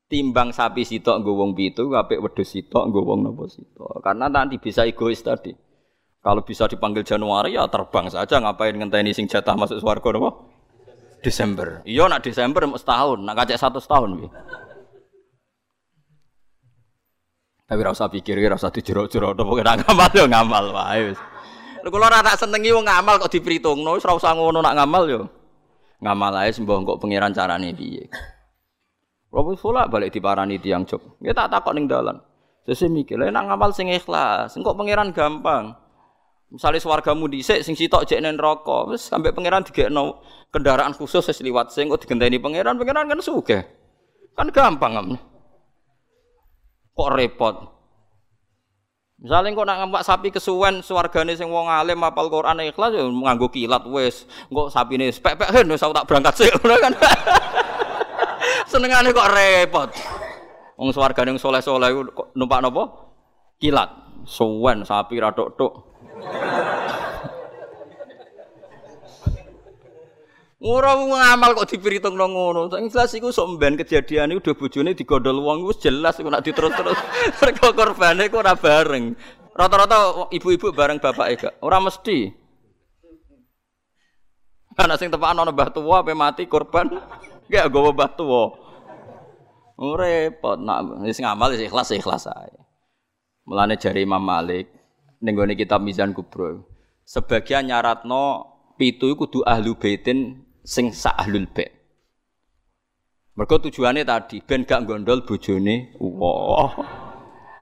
[0.07, 3.99] Timbang sapi sitok nggo wong pitu, apik wedhus sitok nggo wong napa sitok.
[4.07, 5.51] Karena nanti bisa egois tadi.
[6.23, 10.31] Kalau bisa dipanggil Januari ya terbang saja ngapain ngenteni sing jatah masuk swarga napa?
[11.27, 11.83] Desember.
[11.83, 14.31] Iya nak Desember setahun, nak kacek satu setahun.
[17.73, 21.17] Tapi rasa pikir, rasa dijero-jero, pokoknya ngamal yo ngamal wae.
[21.81, 25.09] Lha kula ora tak senengi wong ngamal kok diperhitungno, wis ora usah ngono nak ngamal
[25.09, 25.25] yo.
[26.05, 28.13] Ngamal ae sembah kok pangeran carane piye.
[29.33, 31.17] Kula wis balik diparani tiyang jog.
[31.25, 32.21] Ya tak takok ning dalan.
[32.69, 35.73] Sesuk mikir, lha nak ngamal sing ikhlas, engko pangeran gampang.
[36.53, 40.21] Misalnya swargamu dhisik sing sitok jek nen neraka, wis sampe pangeran digekno
[40.53, 43.65] kendaraan khusus wis liwat sing kok digenteni pangeran, pangeran kan sugih.
[44.37, 45.17] Kan gampang.
[46.93, 47.57] Kok repot.
[49.23, 53.47] Misalnya kok nak ngempak sapi kesuwen swargane sing wong alim apal Quran ikhlas ya nganggo
[53.55, 54.27] kilat wis.
[54.51, 56.51] Engko sapine pek-pek hen wis tak berangkat sik
[56.85, 56.93] kan.
[58.71, 59.91] Senengane kok repot.
[60.75, 61.95] Wong swargane soleh-soleh
[62.35, 62.85] numpak napa?
[63.63, 63.91] Kilat.
[64.27, 65.73] Suwen sapi ra tok-tok.
[70.63, 72.71] Ora ngamal kok diperhitungno ngono.
[72.71, 76.95] Sing jelas iku sok mben kejadian udah bojone digondol wong wis jelas iku nek diterus-terus.
[77.43, 79.19] Mergo korbane kok ora bareng.
[79.59, 81.55] Rata-rata ibu-ibu bareng bapak gak.
[81.67, 82.31] Ora mesti.
[84.79, 86.95] Ana sing tepakan ana mbah tuwa ape mati korban.
[87.51, 88.55] Gak gowo mbah tuwa.
[89.83, 92.55] Ora repot nak wis ngamal wis ikhlas ikhlas ae.
[93.51, 94.71] Mulane jari Imam Malik
[95.19, 96.71] ning kitab Mizan Kubro.
[97.03, 98.47] Sebagian nyaratno
[98.79, 101.75] pitu kudu ahlu baitin sing sak ahlul bait.
[103.35, 106.73] Mergo tujuannya tadi ben gak gondol bojone wah.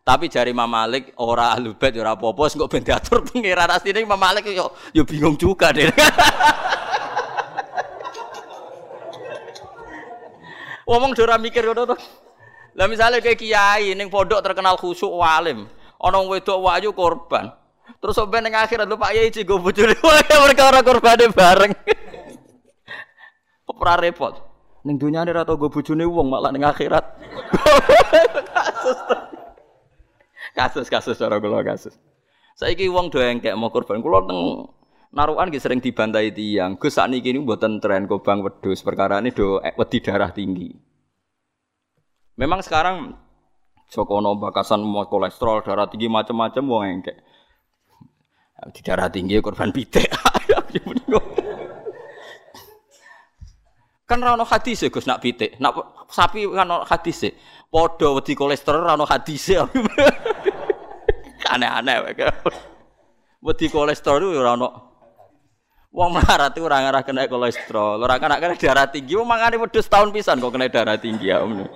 [0.00, 4.20] Tapi jari Imam Malik ora ahlul bait ora apa-apa kok ben diatur pangeran asline Imam
[4.20, 5.88] Malik yo yo bingung juga deh.
[10.90, 11.96] Ngomong ora mikir ngono to.
[12.74, 15.70] Lah misalnya kayak kiai ning pondok terkenal khusyuk walim,
[16.02, 17.54] ana wedok wayu korban.
[18.02, 19.94] Terus sampai ning akhirat lho Pak Yai cigo bojone
[20.42, 21.70] mereka ora korbane bareng.
[23.80, 24.36] Ora repot.
[24.84, 27.04] Ning dunyane ora tau bojone wong malah ning akhirat.
[28.52, 28.98] kasus.
[30.56, 31.94] Kasus kasus cara kula kasus.
[32.58, 34.04] Saiki wong do engkek mau korban.
[34.04, 34.68] Kula teng
[35.16, 36.76] narukan nggih sering dibantai tiang.
[36.76, 40.68] Gus sakniki niku mboten tren kobang wedhus perkara ini do wedi darah tinggi.
[42.36, 43.16] Memang sekarang
[43.90, 47.16] Jokono bakasan mau kolesterol darah tinggi macam-macam wong engkek.
[48.74, 50.10] Di darah tinggi korban pitik.
[54.10, 55.54] Kan rano hadis Gus nak pitik.
[55.62, 57.30] Nak sapi kan ono hadis
[57.70, 59.54] Padha wedi kolesterol rano hadis
[61.54, 62.26] Aneh-aneh wae.
[63.38, 64.68] Wedi kolesterol itu ora ono.
[65.90, 69.90] Wong melarat itu orang arah kena kolesterol, orang kena kena darah tinggi, wong mangane wedhus
[69.90, 71.66] tahun pisan kok kena darah tinggi ya om.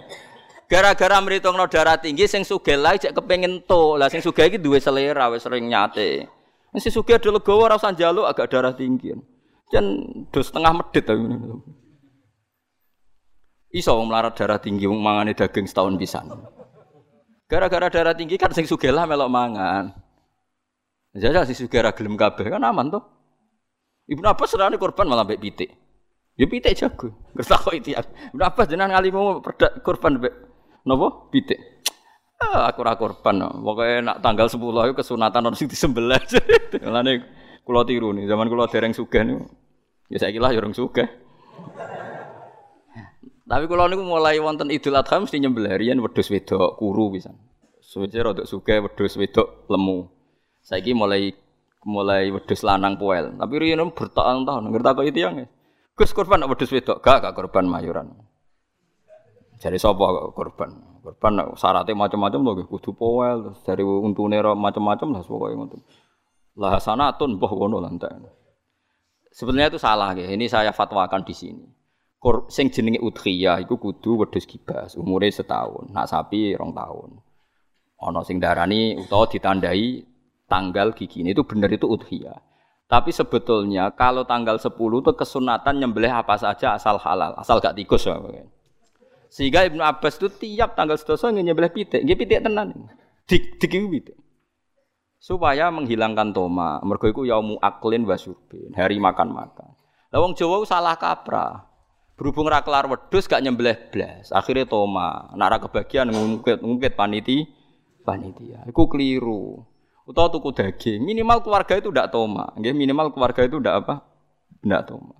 [0.70, 4.78] Gara-gara no darah tinggi, sing sugih lah cek kepengen to, lah sing sugih iki duwe
[4.78, 6.30] selera wis sering nyate.
[6.78, 9.18] Sing sugih ada legowo ora usah njaluk agak darah tinggi.
[9.74, 9.98] Jan
[10.30, 11.26] dos setengah medit tapi.
[13.74, 16.30] Iso melarat darah tinggi mangane daging setahun pisan.
[17.50, 19.90] Gara-gara darah tinggi kan sing sugih lah melok mangan.
[21.10, 23.02] Jadi si sugih gelem kabeh kan aman tuh.
[24.06, 25.70] Ibnu Abbas serane korban malah mbek pitik.
[26.38, 27.10] Ya pitik jago.
[27.74, 27.98] Itu.
[28.30, 30.34] Ibnu Abbas jenengan ngalimu perdak korban mbek
[30.86, 31.34] napa?
[31.34, 31.58] Pitik.
[32.38, 33.42] Ah, aku ora korban.
[33.42, 36.22] Pokoke nak tanggal 10 itu kesunatan ono sing disembelih.
[36.86, 37.12] Mulane
[37.66, 39.50] kula tiru nih, zaman kula dereng sugih niku.
[40.12, 41.08] Ya saiki lah ya sugih.
[43.44, 47.36] Tapi kalau niku mulai wonten Idul Adha mesti nyembelih riyen wedhus wedok kuru pisan.
[47.84, 50.08] Suwe rada sugih wedhus wedok lemu.
[50.64, 51.36] Saiki mulai
[51.84, 53.36] mulai wedhus lanang poel.
[53.36, 55.36] Tapi riyen bertahun-tahun ngerti kok itu yang.
[55.92, 58.16] Gus korban wedhus wedok, gak gak korban mayuran.
[59.60, 60.96] Jadi sapa korban?
[61.04, 65.80] Korban syaratnya macam-macam loh, kudu poel, dari untune macam-macam lah pokoknya ngoten.
[66.56, 68.24] Lah sanatun mbah ngono lantai.
[69.28, 70.32] Sebenarnya itu salah ya.
[70.32, 71.83] Ini saya fatwakan di sini
[72.24, 75.92] kur sing jenenge udhiyah iku kudu wedhus kibas, umure setahun.
[75.92, 77.20] Nak sapi rong tahun.
[78.00, 80.00] Ana sing darani utawa ditandai
[80.48, 82.40] tanggal gigi ini itu benar itu udhiyah.
[82.88, 88.08] Tapi sebetulnya kalau tanggal 10 itu kesunatan nyembelih apa saja asal halal, asal gak tikus.
[89.28, 92.88] Sehingga Ibnu Abbas itu tiap tanggal sedoso nyembelih pitik, nggih pitik tenan.
[93.28, 94.16] Dik pitik.
[95.20, 99.72] Supaya menghilangkan toma, mergo iku yaumu aklin wasurbin, hari makan-makan.
[100.12, 101.73] Lah wong Jawa salah kaprah.
[102.14, 104.30] Berhubung ra kelar wedhus gak nyembelih blas.
[104.30, 107.42] Akhirnya toma, nak ra kebagian ngungkit-ngungkit paniti
[108.06, 108.62] panitia.
[108.70, 109.66] Iku keliru.
[110.04, 112.52] Utawa tuku daging, minimal keluarga itu ndak toma.
[112.60, 113.94] Nggih, minimal keluarga itu ndak apa?
[114.60, 115.16] Ndak toma.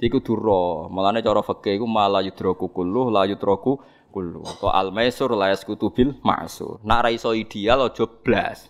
[0.00, 4.48] Iku duro, malane cara fikih iku mala yudroku kulluh la yudroku kulluh.
[4.56, 6.80] Kok al maisur la yaskutu bil ma'sur.
[6.88, 8.69] Nak ra iso ideal aja blas.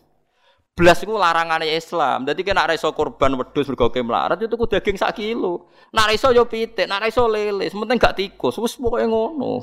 [0.81, 2.25] Blas iku larangane Islam.
[2.25, 5.69] Dadi kena ra iso korban wedhus mergo melarat itu ku daging sak kilo.
[5.93, 8.57] Nak ra iso yo pitik, nak ra iso lele, sementing gak tikus.
[8.57, 9.61] Wis pokoke ngono.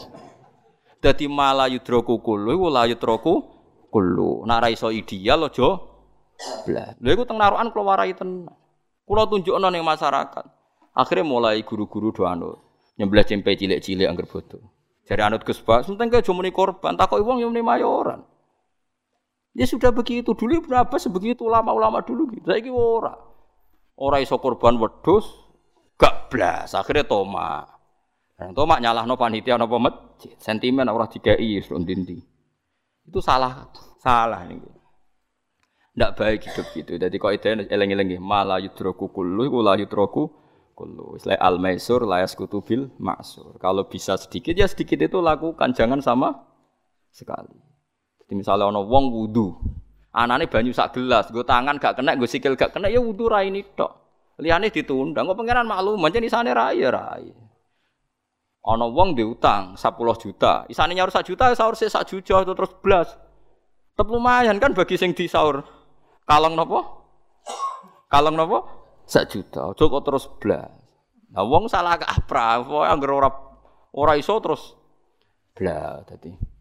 [1.01, 3.33] Dadi mala yudroku kulluh iku la yudroku
[3.89, 4.45] kulluh.
[4.45, 5.81] Nak ra iso ideal aja
[6.69, 6.93] blas.
[7.01, 8.53] Lha iku teng narukan kula warai tenan.
[9.01, 10.45] Kula tunjukno masyarakat.
[10.93, 12.61] Akhirnya mulai guru-guru do anut.
[12.97, 14.61] Nyembelih cempe cilik-cilik angger bodoh.
[15.05, 18.25] Jadi anut Gus Bak, sementing ke jumuni korban, takoki wong yang mayoran.
[19.57, 22.45] Ya sudah begitu dulu berapa sebegitu ulama-ulama dulu gitu.
[22.45, 23.17] Saiki ora.
[23.97, 25.25] Ora iso korban wedhus,
[25.97, 26.77] gak blas.
[26.77, 27.65] Akhirnya toma.
[28.37, 30.37] Dan toma nyalahno panitia napa masjid.
[30.37, 31.41] Sentimen ora dikai
[31.81, 32.21] dindi.
[33.01, 33.65] Itu salah,
[33.97, 34.61] salah nih.
[35.97, 36.93] Ndak baik hidup gitu.
[37.01, 40.29] Jadi kok itu eleng-eleng malah yudroku kullu iku la yudroku
[40.77, 41.17] kullu.
[41.17, 43.57] Istilah al maisur layas kutubil maksur.
[43.57, 46.45] Kalau bisa sedikit ya sedikit itu lakukan, jangan sama
[47.09, 47.66] sekali.
[48.27, 49.55] Jadi misalnya ono wong wudu,
[50.11, 53.47] anane banyu sak gelas, gue tangan gak kena, gue sikil gak kena, ya wudu rai
[53.47, 53.91] ini tok.
[54.43, 57.31] Liane ditunda, gue pengiran maklum, macam di sana rai ya rai.
[58.67, 62.75] Ono wong diutang 10 juta, isane nyaur sak juta, sahur sih sak juta itu terus
[62.83, 63.07] belas.
[63.95, 65.63] Tetap lumayan kan bagi sing di sahur.
[66.27, 66.79] Kalong nopo?
[68.11, 68.77] Kalong nopo?
[69.07, 69.71] sak juta.
[69.71, 70.67] Kok terus blas.
[71.31, 73.29] Nah wong salah kaprah, pokoke anggere ora
[73.95, 74.75] ora iso terus
[75.55, 76.56] blas dadi.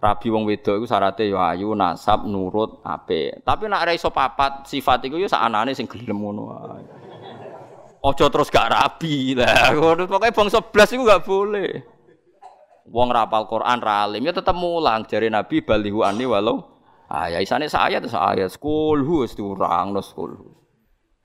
[0.00, 3.44] Rabi wong wedok iku syaratnya ya ayu, nasab, nurut, apik.
[3.44, 6.84] Tapi nek ora iso papat sifat iku ya sakanane sing gelem ngono wae.
[8.00, 9.76] Aja terus gak rabi lah.
[10.08, 11.84] Pokoke bangsa blas iku gak boleh.
[12.88, 16.64] Wong rapal Quran ra alim ya tetep mulang jari Nabi balihu ani walau
[17.06, 20.58] ah ya isane saya terus ayat kulhu wis diurang no kulhu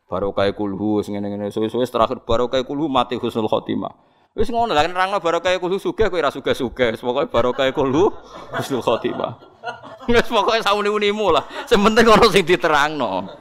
[0.06, 3.90] barokah kulhu ngene-ngene suwe-suwe terakhir barokah kulhu mati husnul khotimah.
[4.36, 7.00] Wis ngono lah nerangno barokah kulhu sugih kowe ora sugih-sugih.
[7.00, 8.12] Pokoke barokah kulhu
[8.52, 9.39] husnul khotimah.
[10.12, 11.48] Wis pokoke sauni-unimu lah.
[11.63, 13.32] Sing penting ono sing diterangno.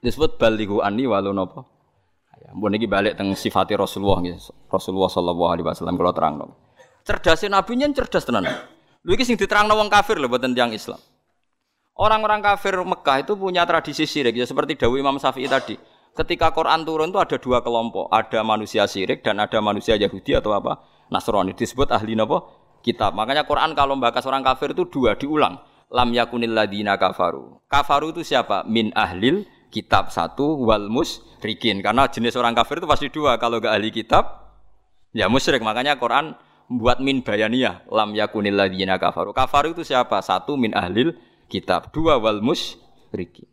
[0.00, 1.68] Disebut baligu ani walau napa?
[2.40, 4.40] Ya, mbon iki balik teng sifati Rasulullah nggih.
[4.72, 6.56] Rasulullah sallallahu alaihi wasallam kula terangno.
[7.04, 8.48] Cerdasnya nabi nyen cerdas tenan.
[9.04, 10.98] Lho iki sing diterangno wong kafir lho boten tiyang Islam.
[11.92, 15.76] Orang-orang kafir Mekah itu punya tradisi syirik ya seperti Dawi Imam Syafi'i tadi.
[16.12, 20.52] Ketika Quran turun itu ada dua kelompok, ada manusia syirik dan ada manusia Yahudi atau
[20.52, 22.52] apa Nasrani disebut ahli nopo
[22.84, 23.16] kitab.
[23.16, 25.60] Makanya Quran kalau membahas orang kafir itu dua diulang.
[25.92, 27.60] Lam yakunil ladina kafaru.
[27.68, 28.64] Kafaru itu siapa?
[28.64, 31.84] Min ahlil kitab satu wal musrikin.
[31.84, 33.36] Karena jenis orang kafir itu pasti dua.
[33.36, 34.56] Kalau gak ahli kitab,
[35.12, 35.60] ya musyrik.
[35.60, 36.32] Makanya Quran
[36.72, 37.92] buat min bayaniyah.
[37.92, 39.36] Lam yakunil ladina kafaru.
[39.36, 40.24] Kafaru itu siapa?
[40.24, 41.12] Satu min ahlil
[41.52, 41.92] kitab.
[41.92, 43.51] Dua wal musyrikin.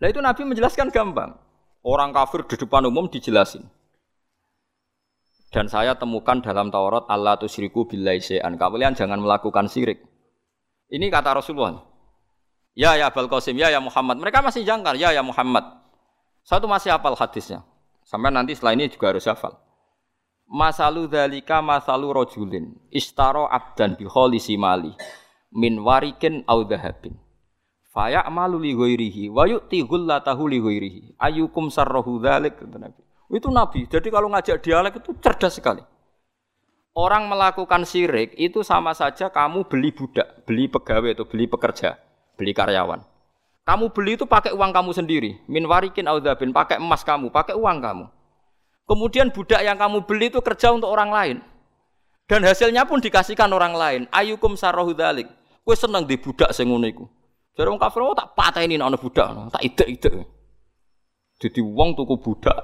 [0.00, 1.36] Nah itu Nabi menjelaskan gampang.
[1.84, 3.64] Orang kafir di depan umum dijelasin.
[5.50, 8.54] Dan saya temukan dalam Taurat Allah tusyriku billahi syai'an.
[8.56, 10.00] Kalian jangan melakukan syirik.
[10.88, 11.84] Ini kata Rasulullah.
[12.78, 14.22] Ya ya Abul Qasim, ya ya Muhammad.
[14.22, 15.82] Mereka masih jangkar, ya ya Muhammad.
[16.46, 17.66] Satu masih hafal hadisnya.
[18.06, 19.58] Sampai nanti setelah ini juga harus hafal.
[20.46, 22.74] Masalu dalika masalu rojulin.
[22.90, 24.94] Istaro abdan biholisi mali
[25.50, 27.14] min warikin au dhahabin.
[27.90, 31.00] Faya amalu li ghairihi wa yu'ti ghullatahu li ghairihi.
[31.18, 33.02] Ayyukum sarrahu dzalik kata Nabi.
[33.34, 33.90] Itu Nabi.
[33.90, 35.82] Jadi kalau ngajak dialek itu cerdas sekali.
[36.94, 41.98] Orang melakukan syirik itu sama saja kamu beli budak, beli pegawai atau beli pekerja,
[42.34, 43.02] beli karyawan.
[43.62, 45.38] Kamu beli itu pakai uang kamu sendiri.
[45.46, 48.06] Min warikin audabin, pakai emas kamu, pakai uang kamu.
[48.90, 51.36] Kemudian budak yang kamu beli itu kerja untuk orang lain.
[52.26, 54.02] Dan hasilnya pun dikasihkan orang lain.
[54.10, 55.30] Ayukum sarrohu dalik.
[55.62, 57.06] Kowe seneng di budak sing iku.
[57.58, 60.26] Jare wong kafir oh, tak pateni ana budak, tak ide-ide.
[61.40, 62.60] Jadi wong tuku budak,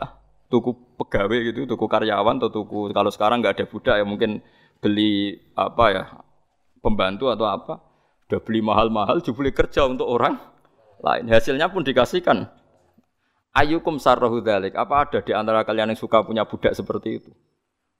[0.52, 0.70] tuku
[1.00, 4.44] pegawai gitu, tuku karyawan atau tuku kalau sekarang nggak ada budak ya mungkin
[4.78, 6.04] beli apa ya
[6.84, 7.82] pembantu atau apa,
[8.30, 10.38] udah beli mahal-mahal, dibeli kerja untuk orang
[11.02, 11.26] lain.
[11.30, 12.46] Hasilnya pun dikasihkan.
[13.56, 14.76] Ayukum sarrohu dalik.
[14.76, 17.32] Apa ada di antara kalian yang suka punya budak seperti itu?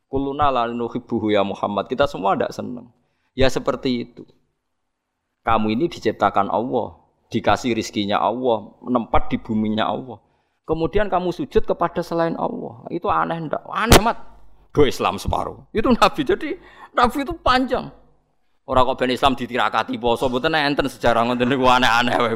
[0.07, 1.89] Kuluna la nuhibbuhu ya Muhammad.
[1.89, 2.93] Kita semua tidak senang.
[3.33, 4.23] Ya seperti itu.
[5.47, 6.99] Kamu ini diciptakan Allah,
[7.31, 10.19] dikasih rizkinya Allah, menempat di buminya Allah.
[10.67, 12.83] Kemudian kamu sujud kepada selain Allah.
[12.91, 13.63] Itu aneh ndak?
[13.71, 14.19] Aneh mat.
[14.75, 15.71] Do Islam separuh.
[15.71, 16.27] Itu Nabi.
[16.27, 16.59] Jadi
[16.91, 17.87] Nabi itu panjang.
[18.67, 22.35] Orang kok ben Islam ditirakati poso mboten enten sejarah ngoten niku aneh-aneh wae.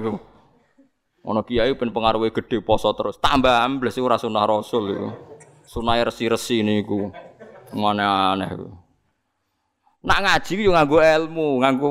[1.26, 3.18] Ono kiai ben pengaruhe gede poso terus.
[3.18, 5.10] Tambah ambles ora sunah Rasul iku.
[5.66, 7.10] Sunah resi-resi niku.
[7.74, 8.78] Aneh-aneh.
[10.00, 11.90] Nak ngaji yo nganggo ilmu, nganggo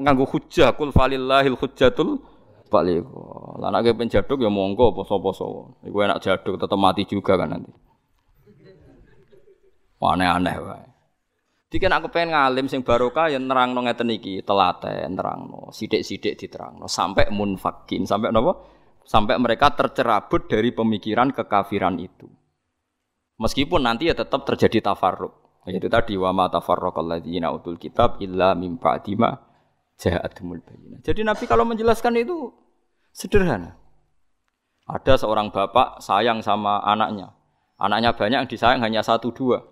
[0.00, 2.20] nganggo hujjah kul falillahil hujjatul
[2.78, 3.58] Liko.
[3.58, 5.74] Lah nek kepen jaduk ya monggo poso-poso.
[5.82, 7.74] Iku enak jaduk tetep mati juga kan nanti.
[9.98, 10.86] Aneh-aneh wae.
[11.70, 17.30] Dikene aku pengen ngalim sing barokah ya nerangno ngeten iki, telaten nerangno, sithik-sithik diterangno sampai
[17.30, 18.58] munfakin, sampai napa?
[19.06, 22.26] Sampai mereka tercerabut dari pemikiran kekafiran itu.
[23.38, 25.39] Meskipun nanti ya tetap terjadi tafarruq.
[25.68, 27.20] Yaitu tadi wa ma tafarraqal
[27.52, 29.36] utul kitab illa mim ba'di ma
[30.00, 30.64] ja'atumul.
[31.04, 32.52] Jadi Nabi kalau menjelaskan itu
[33.12, 33.76] sederhana.
[34.88, 37.36] Ada seorang bapak sayang sama anaknya.
[37.76, 39.70] Anaknya banyak yang disayang hanya satu dua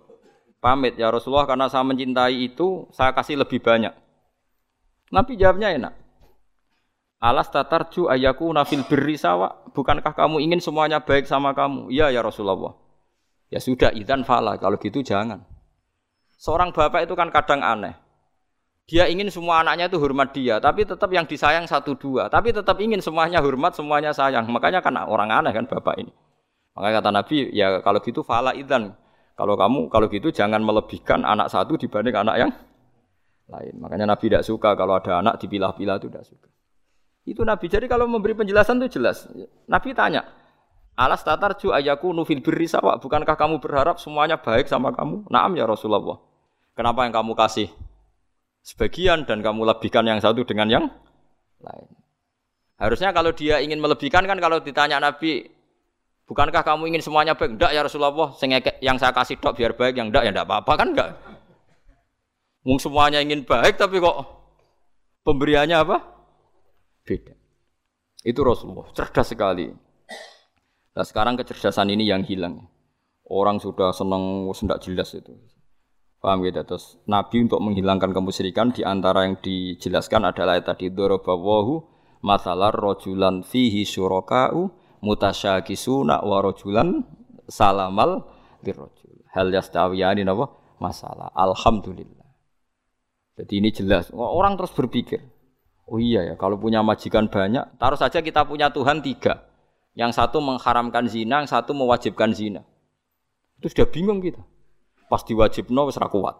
[0.59, 3.95] pamit ya Rasulullah karena saya mencintai itu saya kasih lebih banyak.
[5.09, 5.93] Nabi jawabnya enak.
[7.19, 9.67] Alas tatarju ayaku nafil birri sawa.
[9.75, 11.91] Bukankah kamu ingin semuanya baik sama kamu?
[11.91, 12.77] Iya ya Rasulullah.
[13.51, 14.55] Ya sudah idan fala.
[14.55, 15.43] Kalau gitu jangan.
[16.39, 17.99] Seorang bapak itu kan kadang aneh.
[18.87, 22.31] Dia ingin semua anaknya itu hormat dia, tapi tetap yang disayang satu dua.
[22.31, 24.47] Tapi tetap ingin semuanya hormat, semuanya sayang.
[24.47, 26.09] Makanya kan orang aneh kan bapak ini.
[26.73, 28.95] Makanya kata Nabi, ya kalau gitu fala idan.
[29.35, 32.51] Kalau kamu kalau gitu jangan melebihkan anak satu dibanding anak yang
[33.51, 33.75] lain.
[33.77, 36.49] Makanya Nabi tidak suka kalau ada anak dipilah-pilah itu tidak suka.
[37.27, 37.67] Itu Nabi.
[37.67, 39.27] Jadi kalau memberi penjelasan itu jelas.
[39.67, 40.23] Nabi tanya,
[40.99, 42.67] Alas tatar ju ayaku nufil birri.
[42.67, 45.31] Bukankah kamu berharap semuanya baik sama kamu?
[45.31, 46.28] Naam ya Rasulullah.
[46.79, 47.67] Kenapa yang kamu kasih
[48.63, 50.85] sebagian dan kamu lebihkan yang satu dengan yang
[51.59, 51.91] lain?
[52.79, 55.59] Harusnya kalau dia ingin melebihkan kan kalau ditanya Nabi,
[56.29, 57.57] Bukankah kamu ingin semuanya baik?
[57.57, 58.29] Enggak ya Rasulullah,
[58.85, 61.09] yang saya kasih dok biar baik, yang enggak ya enggak apa-apa kan enggak.
[62.61, 64.29] Mung semuanya ingin baik tapi kok
[65.25, 66.05] pemberiannya apa?
[67.01, 67.33] Beda.
[68.21, 69.73] Itu Rasulullah, cerdas sekali.
[70.93, 72.69] Nah sekarang kecerdasan ini yang hilang.
[73.25, 75.33] Orang sudah senang, sudah jelas itu.
[76.19, 76.59] Paham gitu?
[76.67, 81.79] Terus Nabi untuk menghilangkan kemusyrikan di antara yang dijelaskan adalah tadi dorobawahu
[82.19, 84.67] masalah rojulan fihi syuraka'u
[84.99, 87.07] mutasyakisuna wa rajulan
[87.47, 88.27] salamal
[88.59, 89.23] birrajul.
[89.31, 90.51] Hal yastawiyani napa?
[90.83, 91.31] Masalah.
[91.31, 92.27] Alhamdulillah.
[93.39, 94.11] Jadi ini jelas.
[94.11, 95.23] Orang terus berpikir,
[95.87, 99.47] oh iya ya, kalau punya majikan banyak, taruh saja kita punya Tuhan tiga.
[99.95, 102.67] Yang satu mengharamkan zina, yang satu mewajibkan zina.
[103.59, 104.43] Itu sudah bingung kita.
[105.09, 106.35] Pas diwajibno wis kuat.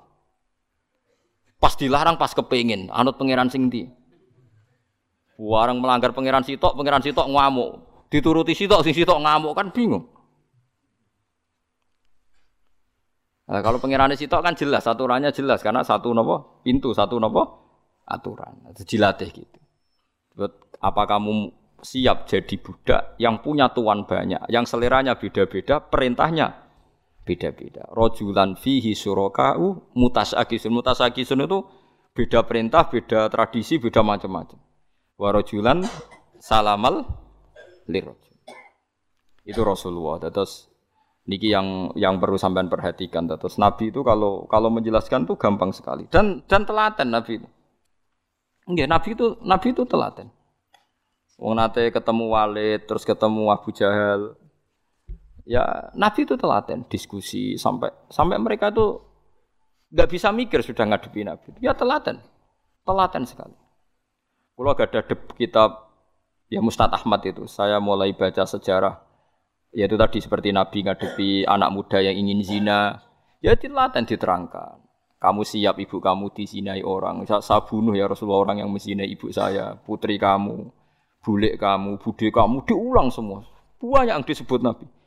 [1.59, 3.89] Pas dilarang pas kepengin, anut pangeran sing ndi.
[5.35, 7.71] Warang melanggar pangeran sitok, pangeran sitok ngamuk
[8.07, 10.07] dituruti sitok sing sitok ngamuk kan bingung.
[13.49, 17.41] Nah, kalau pengirannya sitok kan jelas, aturannya jelas karena satu nopo pintu, satu nopo
[18.05, 18.69] aturan.
[18.69, 19.59] Itu dilatih gitu.
[20.77, 21.49] Apa kamu
[21.81, 26.68] siap jadi budak yang punya tuan banyak, yang seleranya beda-beda, perintahnya
[27.29, 27.85] beda-beda.
[27.93, 30.73] Rojulan fihi surokau mutasakisun.
[30.73, 31.61] Mutasakisun itu
[32.17, 34.57] beda perintah, beda tradisi, beda macam-macam.
[35.21, 35.85] Warojulan
[36.41, 37.05] salamal
[37.85, 38.33] lirrajul.
[39.45, 40.17] Itu Rasulullah.
[40.33, 40.73] Terus
[41.29, 43.29] niki yang yang perlu sampean perhatikan.
[43.29, 47.47] Terus Nabi itu kalau kalau menjelaskan tuh gampang sekali dan dan telaten Nabi itu.
[48.65, 50.33] Enggak, Nabi itu Nabi itu telaten.
[51.39, 54.35] Wong nate ketemu Walid, terus ketemu Abu Jahal.
[55.49, 59.01] Ya, Nabi itu telaten diskusi sampai sampai mereka itu
[59.89, 61.57] nggak bisa mikir sudah ngadepi Nabi.
[61.57, 62.21] Ya telaten,
[62.85, 63.57] telaten sekali.
[64.53, 65.01] Kalau gak ada
[65.33, 65.89] kitab
[66.53, 67.49] ya Mustad Ahmad itu.
[67.49, 69.01] Saya mulai baca sejarah
[69.73, 73.01] yaitu tadi seperti Nabi ngadepi anak muda yang ingin zina,
[73.41, 74.85] ya dilaten diterangkan.
[75.17, 77.25] Kamu siap ibu kamu dizinai orang.
[77.25, 80.69] Saya, saya bunuh ya Rasulullah orang yang menzinai ibu saya, putri kamu,
[81.25, 83.43] bulik kamu, bude kamu, diulang semua.
[83.81, 84.98] Banyak yang disebut Nabi.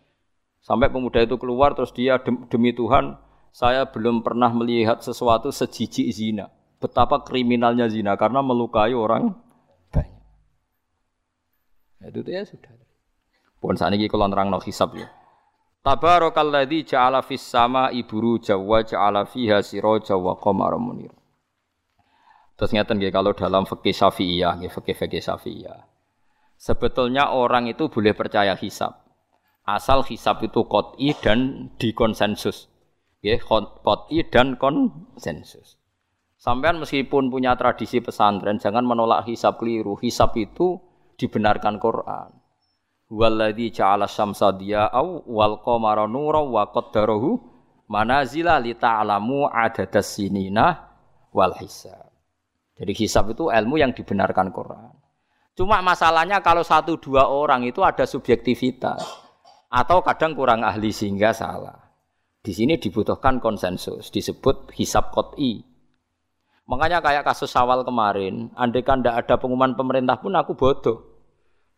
[0.63, 3.19] Sampai pemuda itu keluar terus dia demi Tuhan,
[3.51, 6.49] saya belum pernah melihat sesuatu sejijik zina.
[6.79, 9.35] Betapa kriminalnya zina karena melukai orang
[12.03, 12.71] itu ya sudah.
[13.63, 15.07] Pun saat ini kalau nerang no hisab ya.
[15.83, 21.11] Tabarakalladzi ja'ala fis sama iburu jawa ja'ala fiha siraja wa qamara munir.
[22.55, 25.83] Terus ngeten nggih kalau dalam fikih Syafi'iyah, nggih fikih-fikih Syafi'iyah.
[26.55, 28.95] Sebetulnya orang itu boleh percaya hisab.
[29.63, 32.67] Asal hisab itu qot'i dan dikonsensus.
[33.23, 33.39] Nggih,
[33.87, 35.79] qot'i dan konsensus.
[36.35, 39.95] Sampean meskipun punya tradisi pesantren, jangan menolak hisab keliru.
[39.95, 40.83] Hisab itu
[41.15, 42.35] dibenarkan Quran.
[43.07, 47.39] Walladzi ja'ala syamsa diya'au wal qamara nuran wa qaddarahu
[47.87, 50.91] manazila li ta'lamu adadas sinina
[51.31, 52.11] wal hisab.
[52.75, 54.91] Jadi hisab itu ilmu yang dibenarkan Quran.
[55.55, 59.22] Cuma masalahnya kalau satu dua orang itu ada subjektivitas
[59.73, 61.97] atau kadang kurang ahli sehingga salah.
[62.45, 65.65] Di sini dibutuhkan konsensus, disebut hisab kot'i.
[66.69, 70.99] Makanya kayak kasus awal kemarin, andai kan tidak ada pengumuman pemerintah pun aku bodoh.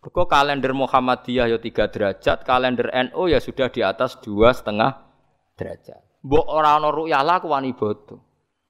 [0.05, 5.01] Mergo kalender Muhammadiyah ya tiga derajat, kalender NU ya sudah di atas dua setengah
[5.57, 6.05] derajat.
[6.25, 8.21] Mbok ora ana ru'yah lah wani bodoh.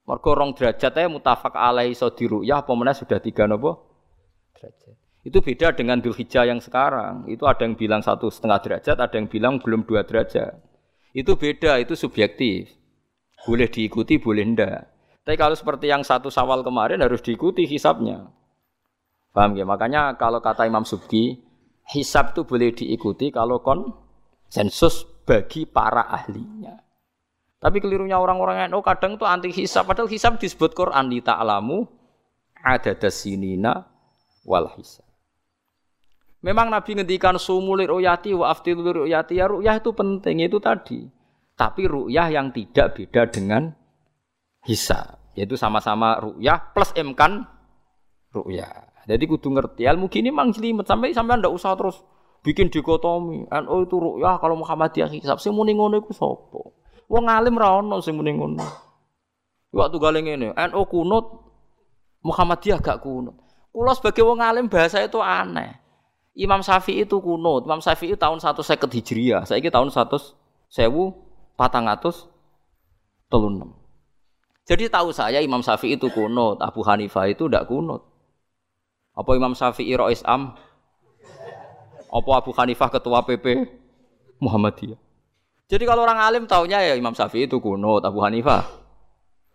[0.06, 3.70] Mergo rong derajat ae mutafak alai iso diruyah apa sudah tiga nopo
[4.54, 5.03] derajat.
[5.24, 7.24] Itu beda dengan Dzulhijjah yang sekarang.
[7.32, 10.60] Itu ada yang bilang satu setengah derajat, ada yang bilang belum dua derajat.
[11.16, 12.68] Itu beda, itu subjektif.
[13.48, 14.80] Boleh diikuti, boleh ndak.
[15.24, 18.28] Tapi kalau seperti yang satu sawal kemarin harus diikuti hisapnya.
[19.32, 19.64] Paham ya?
[19.64, 21.40] Makanya kalau kata Imam Subki,
[21.88, 26.84] hisab itu boleh diikuti kalau konsensus bagi para ahlinya.
[27.64, 29.88] Tapi kelirunya orang-orang NU kadang itu anti hisab.
[29.88, 31.88] Padahal hisab disebut Quran di ta'alamu
[32.60, 33.88] ada dasinina
[34.44, 35.03] wal hisab.
[36.44, 41.08] Memang Nabi ngendikan sumulir ruyati wa aftilur ruyati ya ruyah itu penting itu tadi.
[41.56, 43.72] Tapi ruyah yang tidak beda dengan
[44.68, 45.24] hisab.
[45.32, 47.48] Yaitu sama-sama ruyah plus imkan
[48.36, 48.92] ruyah.
[49.08, 52.04] Jadi kudu ngerti ilmu gini mang jelimet sampai sampai ndak usah terus
[52.44, 53.48] bikin dikotomi.
[53.48, 56.60] NU itu rukyah kalau Muhammadiyah hisab sing muni ngono iku sapa?
[57.08, 58.64] Wong alim ra ono sing muni ngono.
[59.74, 61.26] Waktu gale ngene, NU kunut
[62.24, 63.36] Muhammadiyah gak kunut.
[63.74, 65.83] Kula sebagai wong alim bahasa itu aneh.
[66.34, 67.62] Imam Syafi'i itu kunut.
[67.64, 69.42] Imam Syafi'i tahun 150 Hijriah.
[69.46, 70.34] Saiki tahun 100
[70.66, 71.14] sewu
[71.54, 72.26] patang atus
[73.30, 73.70] telunem.
[74.66, 78.02] Jadi tahu saya Imam Syafi'i itu kunut, Abu Hanifah itu tidak kunut.
[79.14, 80.58] Apa Imam Syafi'i Rois Am?
[82.10, 83.70] Apa Abu Hanifah ketua PP
[84.42, 84.98] Muhammadiyah?
[85.70, 88.66] Jadi kalau orang alim taunya ya Imam Syafi'i itu kuno, Abu Hanifah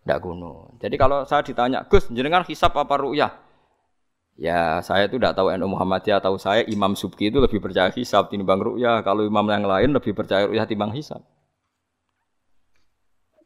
[0.06, 0.78] tidak kuno.
[0.80, 3.49] Jadi kalau saya ditanya, Gus, jenengan hisap apa ru'yah?
[4.40, 8.32] Ya saya itu tidak tahu NU Muhammadiyah, tahu saya Imam Subki itu lebih percaya hisap
[8.32, 9.04] timbang ru'yah.
[9.04, 11.20] Kalau imam yang lain lebih percaya ru'yah timbang hisap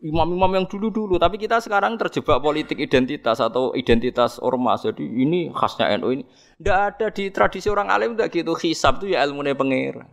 [0.05, 4.85] imam-imam yang dulu-dulu, tapi kita sekarang terjebak politik identitas atau identitas ormas.
[4.85, 6.25] Jadi ini khasnya NU ini.
[6.61, 8.53] Tidak ada di tradisi orang alim tidak gitu.
[8.53, 10.05] Hisab itu ya ilmu pengira.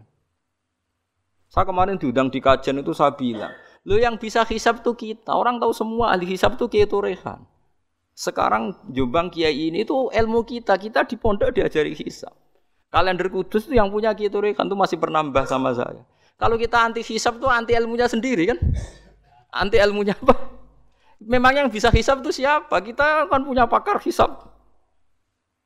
[1.52, 3.52] Saya kemarin diundang di kajian itu saya bilang,
[3.84, 5.36] lo yang bisa hisab itu kita.
[5.36, 7.44] Orang tahu semua ahli hisab itu Kiai Turehan.
[8.22, 10.78] Sekarang Jombang Kiai ini itu ilmu kita.
[10.78, 12.30] Kita di pondok diajari hisab.
[12.94, 16.06] Kalender kudus itu yang punya Kiai Turehan itu masih pernambah sama saya.
[16.38, 18.62] Kalau kita anti hisab itu anti ilmunya sendiri kan?
[19.50, 20.38] Anti ilmunya apa?
[21.18, 22.78] Memang yang bisa hisap itu siapa?
[22.86, 24.54] Kita kan punya pakar hisap.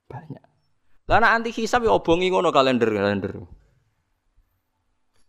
[0.08, 0.48] Banyak.
[1.12, 3.36] Karena anti hisap ya obongi ngono kalender-kalender.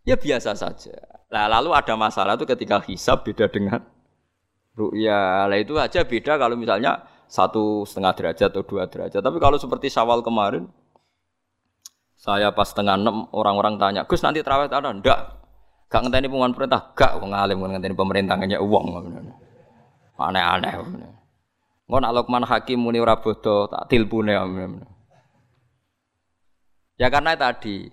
[0.07, 0.95] Ya biasa saja.
[1.27, 3.83] Nah, lalu ada masalah itu ketika hisap beda dengan
[4.79, 5.43] ru'ya.
[5.51, 9.19] Lah itu aja beda kalau misalnya satu setengah derajat atau dua derajat.
[9.19, 10.67] Tapi kalau seperti sawal kemarin,
[12.15, 14.89] saya pas setengah enam orang-orang tanya, Gus nanti terawih ada?
[14.89, 15.37] Enggak.
[15.87, 18.85] Gak ngenteni pengumuman perintah, gak wong alim ngenteni pemerintah ngene uang.
[20.19, 20.73] Aneh-aneh.
[21.87, 24.35] Ngono nak Luqman Hakim muni ora tak tilpune.
[26.99, 27.87] Ya karena tadi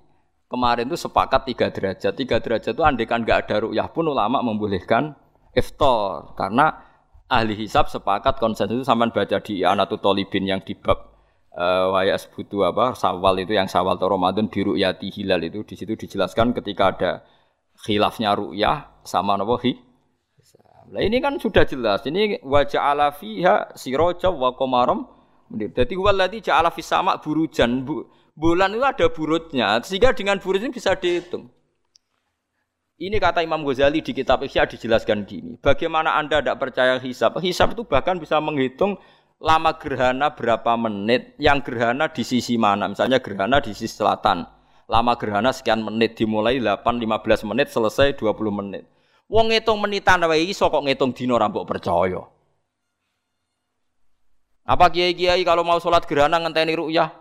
[0.50, 2.12] kemarin itu sepakat tiga derajat.
[2.18, 5.14] Tiga derajat itu andekan nggak ada rukyah pun ulama membolehkan
[5.54, 6.74] iftar karena
[7.28, 11.14] ahli hisab sepakat konsensus itu sampai baca di Anatu Tolibin yang di bab
[11.56, 15.74] uh, waya sebutu apa sawal itu yang sawal atau Ramadan di ru'yati hilal itu di
[15.74, 17.10] situ dijelaskan ketika ada
[17.80, 19.72] khilafnya ru'yah sama napa hi.
[20.84, 22.04] Nah ini kan sudah jelas.
[22.04, 25.08] Ini wa ja'ala fiha siraja wa qamaram.
[25.50, 27.88] Jadi waladzi ja'ala sama burujan.
[27.88, 28.04] Bu,
[28.36, 29.80] bulan itu ada burutnya.
[29.80, 31.48] Sehingga dengan burut ini bisa dihitung.
[32.94, 35.58] Ini kata Imam Ghazali di kitab Ihya dijelaskan gini.
[35.58, 37.42] Bagaimana Anda tidak percaya hisab?
[37.42, 39.02] Hisab itu bahkan bisa menghitung
[39.42, 42.86] lama gerhana berapa menit, yang gerhana di sisi mana.
[42.86, 44.46] Misalnya gerhana di sisi selatan
[44.86, 48.84] lama gerhana sekian menit dimulai 8 15 menit selesai 20 menit.
[49.26, 52.22] Wong ngitung menitan wae iso kok ngitung dina ora percaya.
[54.64, 57.12] Apa kiai-kiai kalau mau sholat gerhana ngenteni ru'yah?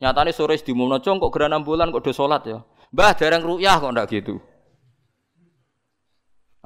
[0.00, 2.62] Nyatane sore diumumno cong kok gerhana bulan kok do sholat ya.
[2.92, 4.40] Mbah dereng ru'yah kok ndak gitu.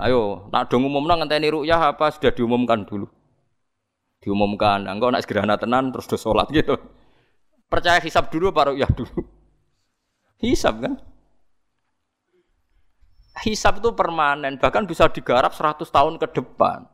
[0.01, 3.05] Ayo, nak do ngumumno ngenteni ru'yah apa sudah diumumkan dulu?
[4.25, 6.81] Diumumkan, engko nak gerhana tenan terus do sholat gitu.
[7.69, 9.21] Percaya hisab dulu baru ya dulu.
[10.41, 10.97] Hisab kan?
[13.45, 16.89] Hisab itu permanen, bahkan bisa digarap 100 tahun ke depan.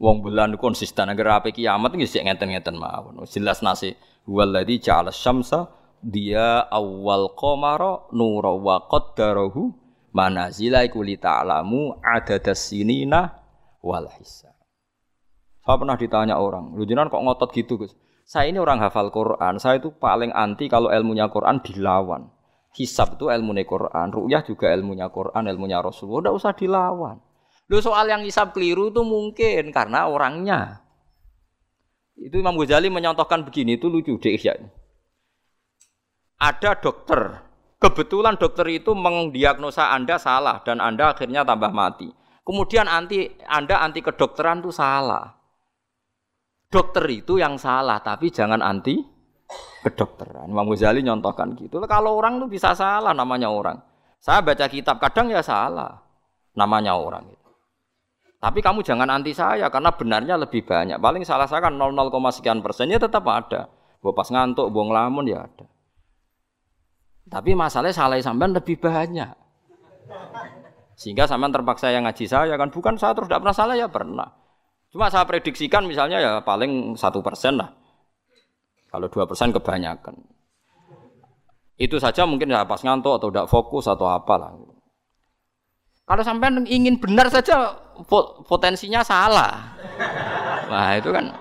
[0.00, 3.22] Wong bulan konsisten agar apa kiamat nggih sik ngeten-ngeten mawon.
[3.28, 3.94] Jelas nasi
[4.26, 5.70] waladhi ja'ala syamsa
[6.02, 8.82] dia awal qamara nura wa
[10.12, 13.32] manazila iku li ta'lamu adadas sinina
[13.80, 14.54] wal hisab.
[15.62, 17.94] Saya pernah ditanya orang, lu jenengan kok ngotot gitu, Gus?
[18.22, 22.30] Saya ini orang hafal Quran, saya itu paling anti kalau ilmunya Quran dilawan.
[22.72, 27.16] Hisab itu ilmunya Quran, ru'yah juga ilmunya Quran, ilmunya Rasulullah, tidak usah dilawan.
[27.68, 30.82] Lu soal yang hisab keliru itu mungkin karena orangnya.
[32.18, 34.56] Itu Imam Ghazali menyontohkan begini, itu lucu deh ya.
[36.42, 37.51] ada dokter.
[37.82, 42.06] Kebetulan dokter itu mendiagnosa Anda salah dan Anda akhirnya tambah mati.
[42.46, 45.34] Kemudian anti Anda anti kedokteran itu salah.
[46.70, 49.02] Dokter itu yang salah, tapi jangan anti
[49.82, 50.46] kedokteran.
[50.46, 51.82] Imam Ghazali nyontohkan gitu.
[51.90, 53.82] Kalau orang itu bisa salah namanya orang.
[54.22, 55.98] Saya baca kitab kadang ya salah
[56.54, 57.50] namanya orang itu.
[58.38, 61.02] Tapi kamu jangan anti saya karena benarnya lebih banyak.
[61.02, 63.66] Paling salah saya kan 00, sekian persennya tetap ada.
[64.02, 65.66] Bawa pas ngantuk, buang lamun ya ada.
[67.32, 69.32] Tapi masalahnya salah sampean lebih banyak.
[71.00, 74.28] Sehingga sampean terpaksa yang ngaji saya kan bukan saya terus tidak pernah salah ya pernah.
[74.92, 77.72] Cuma saya prediksikan misalnya ya paling satu persen lah.
[78.92, 80.12] Kalau dua persen kebanyakan.
[81.80, 84.52] Itu saja mungkin ya pas ngantuk atau tidak fokus atau apalah.
[86.04, 87.72] Kalau sampean ingin benar saja
[88.44, 89.72] potensinya salah.
[90.68, 91.32] Nah itu kan.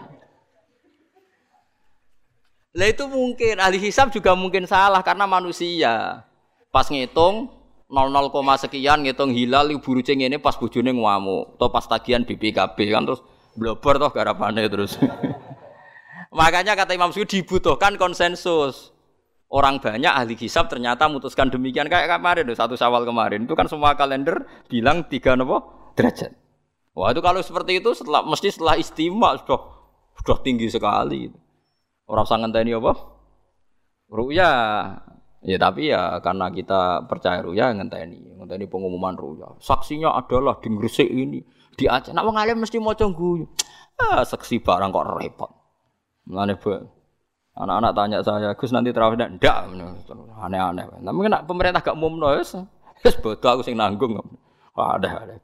[2.71, 6.23] Lah itu mungkin ahli hisab juga mungkin salah karena manusia.
[6.71, 7.51] Pas ngitung
[7.91, 8.31] 00,
[8.63, 13.19] sekian ngitung hilal ibu rucing ini pas bojone ngamuk atau pas tagihan BPKB kan terus
[13.59, 14.95] blober toh garapane terus.
[16.39, 18.95] Makanya kata Imam Suyuti dibutuhkan konsensus.
[19.51, 23.99] Orang banyak ahli hisab ternyata memutuskan demikian kayak kemarin satu Syawal kemarin itu kan semua
[23.99, 26.31] kalender bilang tiga nopo derajat.
[26.95, 29.59] Wah itu kalau seperti itu setelah mesti setelah istimewa sudah
[30.23, 31.50] sudah tinggi sekali.
[32.11, 32.91] Orang sangat tani apa?
[34.11, 34.51] Ruya.
[35.41, 39.55] Ya tapi ya karena kita percaya ruya ngenteni, ngenteni pengumuman ruya.
[39.63, 41.41] Saksinya adalah di Gresik ini,
[41.73, 42.11] di Aceh.
[42.11, 43.47] Nak wong mesti maca guyu.
[43.97, 45.51] Ah, saksi barang kok repot.
[46.29, 46.59] Mulane
[47.51, 49.43] Anak-anak tanya saya, Gus nanti terawih ndak?
[50.39, 50.87] Aneh-aneh.
[50.87, 52.55] Tapi kena pemerintah gak umumno wis.
[53.03, 54.15] Wis bodoh aku sing nanggung.
[54.71, 55.35] Ada ada.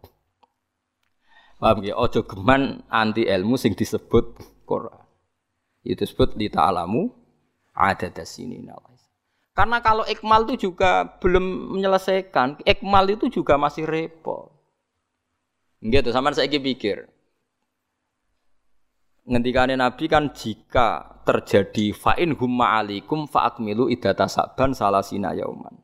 [1.57, 1.97] Paham ya?
[1.97, 5.06] Ojo geman anti ilmu sing disebut Quran.
[5.87, 7.07] Itu disebut di ta'alamu
[7.71, 8.59] ada sini
[9.55, 14.51] Karena kalau ikmal itu juga belum menyelesaikan, ikmal itu juga masih repot.
[15.79, 17.07] Gitu, sama saya pikir.
[19.27, 25.83] Ngendikane Nabi kan jika terjadi fa'in humma alikum fa'akmilu idata saban salasina yauman.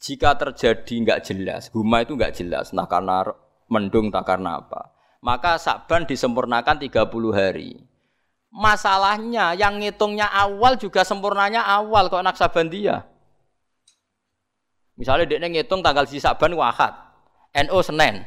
[0.00, 3.24] Jika terjadi nggak jelas, humma itu nggak jelas, nah karena
[3.72, 4.92] mendung tak karena apa.
[5.24, 7.93] Maka saban disempurnakan 30 hari.
[8.54, 13.02] Masalahnya yang ngitungnya awal juga sempurnanya awal kok anak saban dia.
[14.94, 16.94] Misalnya dia ngitung tanggal si saban wahad,
[17.50, 18.22] NO Senin.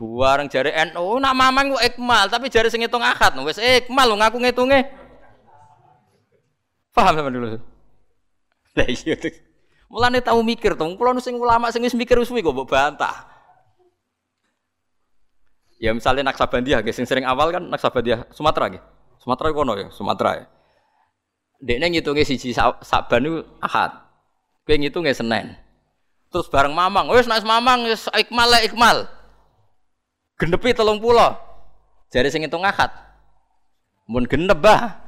[0.00, 4.40] Buareng jari NU nak mamang kok ikmal, tapi jari sing ngitung akad wis ikmal ngaku
[4.40, 4.88] ngitunge.
[6.96, 7.60] Paham sama dulu?
[8.72, 9.20] Lah iya.
[9.92, 13.35] Mulane tahu mikir to, kula sing ulama sing mikir wis mbok bantah.
[15.76, 18.84] Ya misalnya Naksabandia, sing sering awal kan Naksabandia Sumatera nggih.
[19.20, 20.46] Sumatera kono ya, Sumatera ya.
[21.60, 23.92] Dekne ngitunge siji Saban niku Ahad.
[24.64, 25.56] Kowe ngitunge Senin.
[26.32, 29.08] Terus bareng Mamang, wis nek Mamang wis ikmal ikmal
[30.36, 31.36] genepi telung pulau.
[32.12, 32.92] Jadi sing ngitung akad.
[34.06, 35.02] Mun genep bah.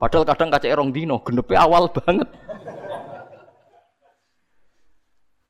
[0.00, 2.24] Padahal kadang kaca erong dino, genepi awal banget.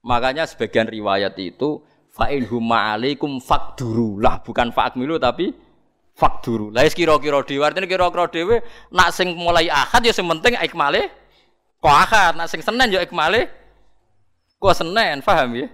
[0.03, 5.55] Makanya sebagian riwayat itu fa'in huma alaikum fakduru lah bukan fa'akmilu tapi
[6.15, 6.75] fakduru.
[6.75, 8.61] Lah kira-kira dhewe artine kira-kira dhewe
[8.93, 11.09] nak sing mulai akad ya sing penting ikmale
[11.81, 13.49] kok akad, nak sing Senin ya ikmale
[14.61, 15.69] kok Senin, paham ya?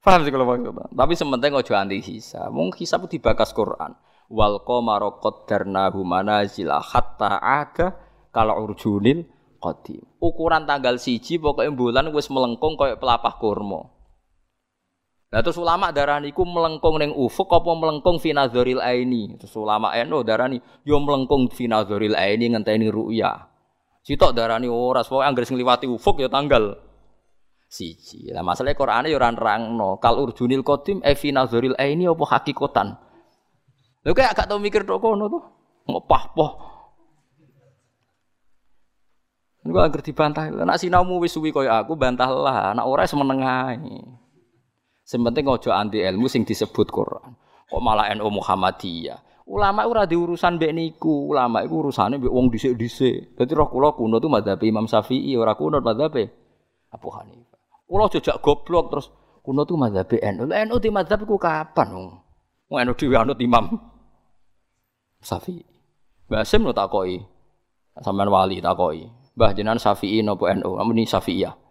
[0.00, 0.86] Paham sih kalau maksudnya.
[0.94, 2.54] Tapi sementing ojo anti hisab.
[2.54, 3.90] Mung hisab dibakas Quran.
[4.30, 7.98] Wal qamara qaddarnahu manazila hatta ada
[8.30, 9.26] kalau urjunil
[9.58, 10.06] qadim.
[10.22, 13.95] Ukuran tanggal siji pokoknya bulan wis melengkung kayak pelapah kurma.
[15.26, 19.34] Nah terus ulama darah niku melengkung neng ufuk apa melengkung finazoril aini.
[19.42, 23.50] Terus ulama eno darani yo melengkung finazoril aini ngenteni ruya.
[24.06, 26.78] Sitok darani ora, pokoke anggere sing liwati ufuk ya tanggal
[27.66, 28.30] siji.
[28.30, 29.98] Lah masalah Qur'ane ya ora nerangno.
[29.98, 32.94] Kal urjunil qadim e fi nazaril aini apa hakikatan.
[34.06, 35.42] Lho kayak gak tau mikir tok kono tuh.
[35.90, 36.50] Ngopah-poh.
[39.66, 40.54] Niku anggere dibantah.
[40.54, 42.78] Nek sinaumu wis suwi kaya aku bantahlah.
[42.78, 43.98] Nek ora semeneng ae.
[45.06, 47.38] Sing penting aja anti ilmu sing disebut Quran.
[47.70, 49.46] Kok malah NU Muhammadiyah.
[49.46, 51.30] Ulama ora diurusan mbek niku.
[51.30, 53.38] Ulama iku urusane mbek wong dhisik-dhisik.
[53.38, 56.18] Dadi roh kula kuno tuh madzhab Imam Syafi'i ora kuno madzhab
[56.90, 57.86] Abu Hanifah.
[57.86, 59.06] Kulo jejak goblok terus
[59.46, 60.50] kuno tuh mazhab NU.
[60.50, 62.18] NU di mazhab ku kapan?
[62.66, 63.78] Wong NU dhewe anut Imam
[65.22, 65.62] Syafi'i.
[66.26, 67.22] Mbah Sim lo takoki.
[68.02, 69.06] Sampean wali takoki.
[69.38, 70.74] Mbah jenengan Syafi'i napa NU?
[70.82, 71.65] Amuni Syafi'iyah.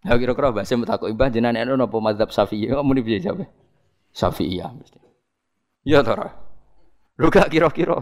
[0.00, 2.72] Ya kira-kira Mbah Sim takoki Mbah jenengan NU napa mazhab Syafi'i?
[2.72, 3.44] Amuni piye jawab?
[4.16, 4.98] Syafi'iyah mesti.
[5.84, 6.16] Ya to
[7.20, 8.00] Lu gak kira-kira.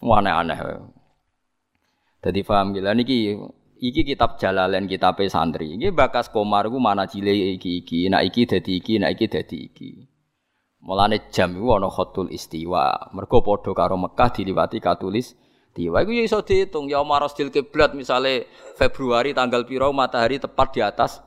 [0.00, 0.58] Aneh-aneh.
[2.24, 3.36] Jadi paham gila niki
[3.76, 5.76] iki kitab Jalalain kitab santri.
[5.76, 9.58] Iki bakas komar ku mana cile iki iki, nak iki dadi iki, nak iki dadi
[9.68, 9.90] iki.
[10.80, 13.12] Mulane jam iku ana khotul istiwa.
[13.12, 15.36] Mergo padha karo Mekah diliwati katulis
[15.78, 16.02] istiwa.
[16.02, 21.22] Iku ya iso diitung ya marasdil kiblat misale Februari tanggal piro matahari tepat di atas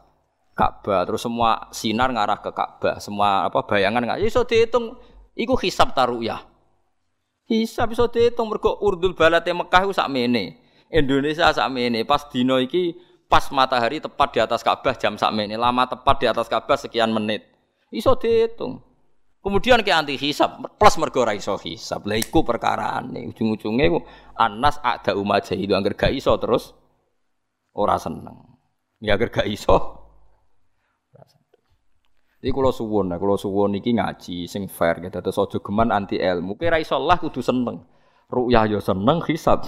[0.51, 4.99] Ka'bah terus semua sinar ngarah ke Ka'bah, semua apa bayangan nggak ya iso diitung
[5.31, 6.43] iku hisab taruyah.
[7.47, 10.59] Hisab iso diitung mergo urdul balate Mekah iku sakmene.
[10.91, 12.99] Indonesia sakmene pas dino iki
[13.31, 17.47] pas matahari tepat di atas Ka'bah jam sakmene, lama tepat di atas Ka'bah sekian menit.
[17.87, 18.90] Iso diitung.
[19.41, 22.05] Kemudian ke anti hisab plus mergo ra iso hisab.
[22.05, 23.89] Lah iku perkarane ujung-ujunge
[24.37, 26.77] anas ada umat itu angger gak iso terus
[27.73, 28.37] ora seneng.
[29.01, 29.97] Ya angger gak iso.
[32.41, 35.13] Jadi kalau suwon, nah kalau suwon iki ngaji sing fair gitu.
[35.21, 36.57] Terus ojo geman anti ilmu.
[36.57, 37.85] Kira iso lah kudu seneng.
[38.29, 39.65] Rukyah yo seneng hisab.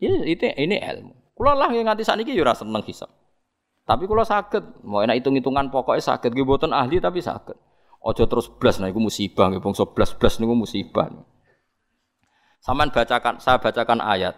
[0.00, 1.12] Ya itu ini ilmu.
[1.36, 3.12] Kalau lah yang nganti saat ini yo seneng hisab.
[3.88, 6.36] Tapi kalau sakit, mau enak hitung-hitungan pokoknya sakit.
[6.36, 7.67] Gue ahli tapi sakit.
[8.08, 11.12] Ojo terus blas nah iku musibah nggih bangsa blas-blas niku musibah.
[12.64, 14.32] Saman bacakan saya bacakan ayat.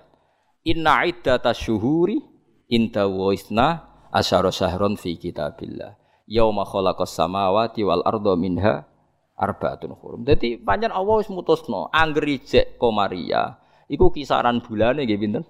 [0.66, 2.18] Inna iddata syuhuri
[2.66, 5.95] inda wa isna asyara syahron fi kitabillah.
[6.27, 8.91] Yauma khalaqas samawati wal arda minha
[9.39, 10.27] arbaatun hurum.
[10.27, 13.55] Dadi pancen Allah wis mutusno angger ijek komaria
[13.87, 15.45] iku kisaran bulane nggih pinten?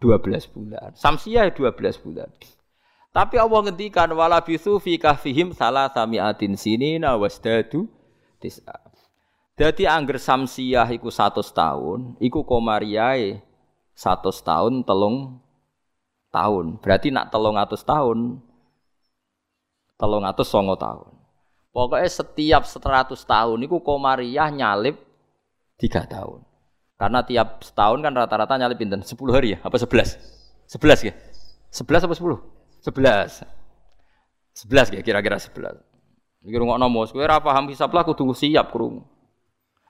[0.00, 0.96] 12 bulan.
[0.96, 2.28] Samsiah 12 bulan.
[3.14, 7.86] Tapi Allah ngendikan wala bisu fi kahfihim salah samiatin sinina wasdadu
[8.42, 8.74] tis'a.
[9.54, 13.38] Dadi angger samsiah iku 100 tahun, iku komariae
[13.94, 15.38] 100 tahun telung
[16.34, 16.82] tahun.
[16.82, 18.42] Berarti nak telung atus tahun,
[19.94, 21.14] telung atus songo tahun.
[21.70, 24.98] Pokoknya setiap 100 tahun iku komariah nyalip
[25.78, 26.42] tiga tahun.
[26.98, 29.06] Karena tiap setahun kan rata-rata nyalip pinten?
[29.06, 29.58] 10 hari ya?
[29.62, 30.18] Apa 11?
[30.66, 31.14] 11 ya?
[31.70, 32.53] 11 apa 10?
[32.84, 33.40] Sebelas.
[34.52, 35.80] Sebelas ya kira-kira sebelas.
[36.44, 39.00] Iki rungokno mos, kowe ora paham hisab lah kudu siap krungu.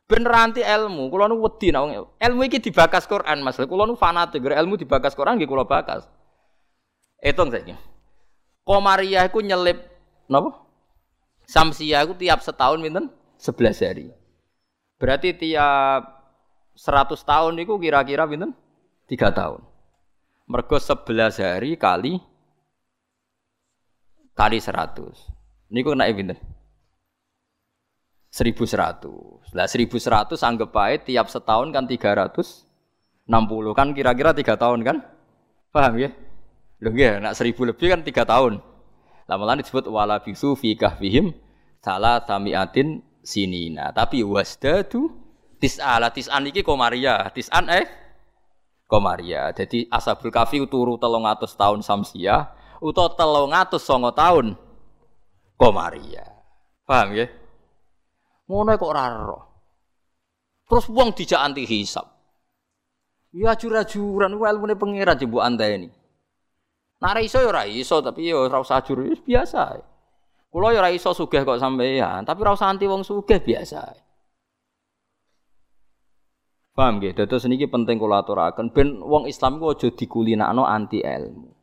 [0.07, 3.59] Bener anti ilmu, kula nu wedi nek ilmu iki dibakas Quran Mas.
[3.59, 6.07] Kula nu fanatik, ilmu dibakas Quran nggih kula bakas.
[7.19, 7.75] Etung saiki.
[8.63, 9.81] Komariah iku nyelip
[10.31, 10.63] napa?
[11.49, 13.11] Samsiah iku tiap setahun pinten?
[13.41, 14.07] 11 hari.
[15.01, 16.03] Berarti tiap
[16.79, 18.55] 100 tahun itu kira-kira pinten?
[19.11, 19.61] 3 tahun.
[20.47, 22.21] Mergo 11 hari kali
[24.35, 25.71] kali 100.
[25.71, 26.39] Niku kena pinten?
[28.35, 29.55] 1100.
[29.55, 32.67] Lah 1100 anggap baik tiap setahun kan 360
[33.79, 34.97] kan kira-kira 3 tahun kan?
[35.71, 36.11] Paham ya?
[36.83, 38.59] Lho nggih, nak 1000 lebih kan 3 tahun.
[39.25, 41.33] Lah malah disebut wala bisu fi kahfihim
[41.79, 43.95] salah samiatin sinina.
[43.95, 45.15] Tapi wasdadu
[45.63, 47.31] tis'ala tis'an iki komaria.
[47.31, 47.87] Tis'an eh
[48.91, 49.55] komaria.
[49.55, 54.53] Jadi ashabul kafi turu 300 tahun samsiah utawa telung atus songo tahun
[55.57, 56.29] komaria.
[56.85, 57.27] Paham ya?
[58.45, 59.09] Ngono kok ora
[60.69, 62.05] Terus wong dijak anti hisab.
[63.33, 65.89] Ya ajur-ajuran ku ilmune pangeran jebuk ini.
[67.01, 69.81] Nah iso ya ora iso tapi ya ora usah ajur biasa.
[70.53, 73.81] Kulo ya ora iso sugih kok sampeyan, tapi ora usah anti wong sugih biasa.
[76.75, 77.15] Paham nggih?
[77.15, 81.54] Dados niki penting kula aturaken ben wong Islam ku aja dikulinakno anti ilmu.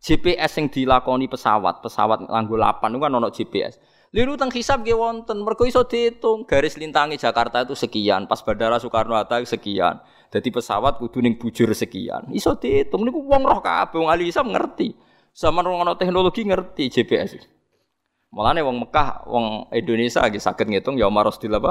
[0.00, 3.76] GPS yang dilakoni pesawat, pesawat nganggo lapan itu kan ono GPS.
[4.10, 8.80] Liru teng hisab nggih wonten, mergo iso diitung garis lintangi Jakarta itu sekian, pas Bandara
[8.82, 10.02] Soekarno Hatta sekian.
[10.34, 12.26] Jadi pesawat kudu ning bujur sekian.
[12.34, 14.96] Iso diitung niku wong roh kabeh, wong ahli hisab ngerti.
[15.30, 17.38] Sama ono teknologi ngerti GPS.
[18.34, 21.70] Mulane wong Mekah, wong Indonesia lagi sakit ngitung ya maros di apa?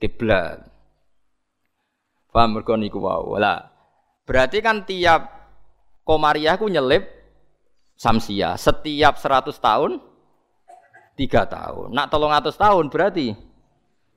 [0.00, 0.64] Kiblat.
[2.32, 3.36] Paham mergo niku wae.
[3.36, 3.68] Lah,
[4.24, 5.28] berarti kan tiap
[6.08, 7.19] komariah ku nyelip
[8.00, 8.56] samsia.
[8.56, 10.00] Setiap 100 tahun
[11.20, 11.92] tiga tahun.
[11.92, 13.36] Nak tolong atas tahun berarti?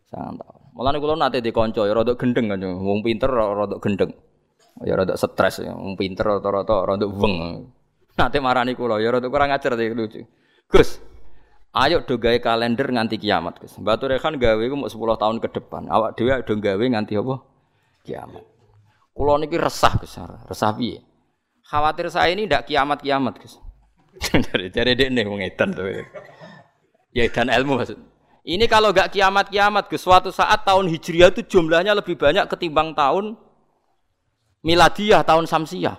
[0.08, 4.12] Sangat tahun malah kalau nanti dikonco ya rodok gendeng kan wong pinter rodok gendeng.
[4.82, 5.76] Ya rodok stres ya.
[5.76, 7.70] Wong pinter rata-rata rodok weng.
[8.18, 10.26] Nanti marani kulo ya rodok kurang ajar sih lucu.
[10.72, 10.98] Gus
[11.74, 13.78] ayo do gawe kalender nganti kiamat Gus.
[13.78, 15.92] Batu Rekan gawe ku mau 10 tahun ke depan.
[15.92, 17.36] Awak dhewe do gawe nganti apa?
[18.02, 18.44] Kiamat.
[19.14, 20.18] Kulo niki resah Gus
[20.50, 21.06] resah piye?
[21.64, 23.62] Khawatir saya ini ndak kiamat-kiamat Gus
[24.52, 25.90] dari dia nih mengetan tuh.
[27.14, 27.98] Ya dan ilmu maksud.
[28.44, 33.40] Ini kalau gak kiamat-kiamat ke suatu saat tahun Hijriah itu jumlahnya lebih banyak ketimbang tahun
[34.60, 35.96] miladiah tahun Samsiah.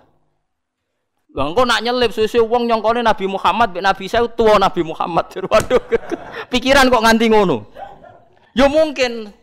[1.34, 5.34] Bang kok nak nyelip susu wong nyongkone Nabi Muhammad, Nabi saya tua Nabi Muhammad.
[5.50, 5.82] Waduh,
[6.52, 7.66] pikiran kok nganti ngono.
[8.54, 9.34] Ya mungkin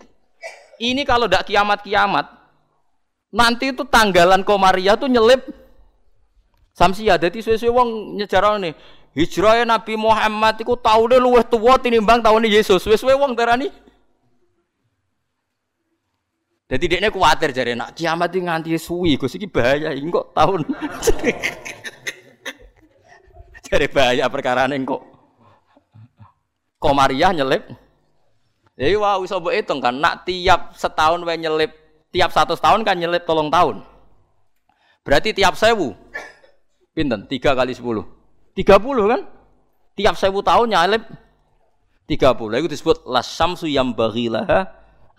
[0.79, 2.41] ini kalau ndak kiamat-kiamat,
[3.31, 5.47] Nanti itu tanggalan Komariah tuh nyelip
[6.71, 7.19] Samsia.
[7.19, 8.75] Jadi suwe-suwe wong nyejarane
[9.11, 12.83] hijrah Nabi Muhammad iku taune luwih tuwa tinimbang taune Yesus.
[12.83, 13.71] Suwe-suwe wong darani
[16.71, 20.63] jadi dia kuatir jadi nak kiamat ini nganti suwi, gue sih bahaya, ini kok tahun.
[23.67, 25.03] jadi bahaya perkara ini kok.
[26.79, 27.67] Komariah nyelip.
[28.79, 31.75] Jadi wah wow, bisa hitung kan, nak tiap setahun wae nyelip,
[32.07, 33.83] tiap satu tahun kan nyelip tolong tahun.
[35.03, 35.91] Berarti tiap sewu,
[36.91, 37.27] pinten?
[37.27, 38.07] Tiga kali sepuluh,
[38.55, 39.21] tiga puluh kan?
[39.95, 40.71] Tiap sewu tahun
[42.07, 42.59] tiga puluh.
[42.63, 44.47] Itu disebut lasamsu yang bagilah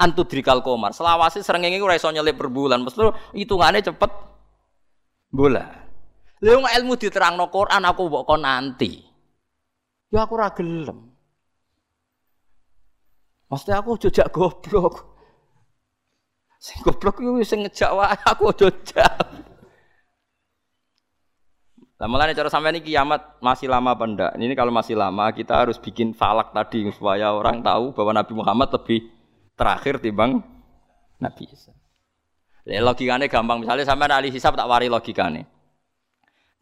[0.00, 0.96] antudrikal komar.
[0.96, 2.80] Selawasi srengenge ora iso nyelip per bulan.
[2.80, 4.10] Mesti hitungane cepet
[5.28, 5.64] bola.
[6.42, 8.98] Lha ilmu diterangno Quran aku mbok kon nanti.
[10.10, 11.12] Ya aku ora gelem.
[13.46, 15.12] Mesti aku jejak goblok.
[16.58, 19.20] Sing goblok iku sing ngejak wae aku jejak.
[22.02, 24.34] Lah mulane cara sampean iki kiamat masih lama apa ndak?
[24.34, 28.74] Ini kalau masih lama kita harus bikin falak tadi supaya orang tahu bahwa Nabi Muhammad
[28.74, 29.06] lebih
[29.54, 30.42] terakhir timbang
[31.22, 31.70] Nabi Isa.
[32.66, 33.62] Ya, logikane gampang.
[33.62, 35.46] Misalnya sampai ahli hisab tak wari logikane.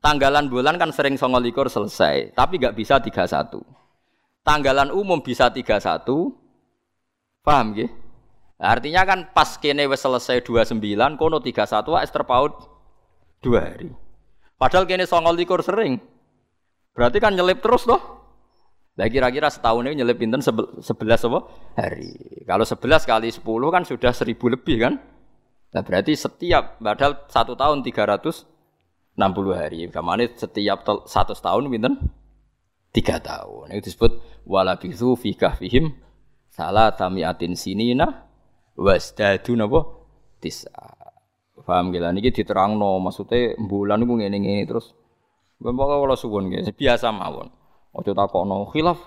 [0.05, 3.65] Tanggalan bulan kan sering songo likur selesai, tapi nggak bisa 31.
[4.45, 6.37] Tanggalan umum bisa 31.
[7.41, 7.89] Paham gak?
[8.61, 12.53] Artinya kan pas kene wis selesai 29, kono 31 wis terpaut
[13.41, 14.10] 2 hari.
[14.61, 15.97] Padahal kene songo likur sering.
[16.93, 18.21] Berarti kan nyelip terus loh.
[19.01, 20.45] Lah kira-kira setahun ini nyelip pinten
[20.85, 21.49] sebelas apa?
[21.81, 22.45] hari.
[22.45, 25.01] Kalau sebelas kali sepuluh kan sudah seribu lebih kan?
[25.73, 28.45] Nah berarti setiap padahal satu tahun tiga ratus
[29.17, 29.89] enam puluh hari.
[29.89, 31.97] Kamane setiap satu tahun pinten?
[32.93, 33.73] Tiga tahun.
[33.73, 35.97] Itu disebut walabithu fi kahfihim
[36.53, 38.29] salah tamiatin sinina
[38.77, 39.81] wasdadu napa?
[40.37, 41.00] Tisa.
[41.71, 44.91] Paham gila niki diterangno maksudnya bulan niku ngene-ngene terus.
[45.63, 47.47] Bapak kalau suwun biasa mawon.
[47.95, 48.99] Ojo takono khilaf.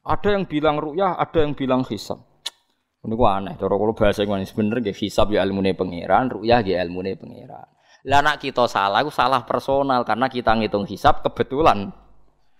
[0.00, 2.24] Ada yang bilang ru'yah, ada yang bilang hisab.
[3.04, 3.60] Ini gua aneh.
[3.60, 7.68] Cara kalau bahasa yang bener gak hisab ya ilmune pangeran, ru'yah ya ilmune pangeran.
[8.08, 11.92] Lah nak kita salah, itu salah personal karena kita ngitung hisab kebetulan.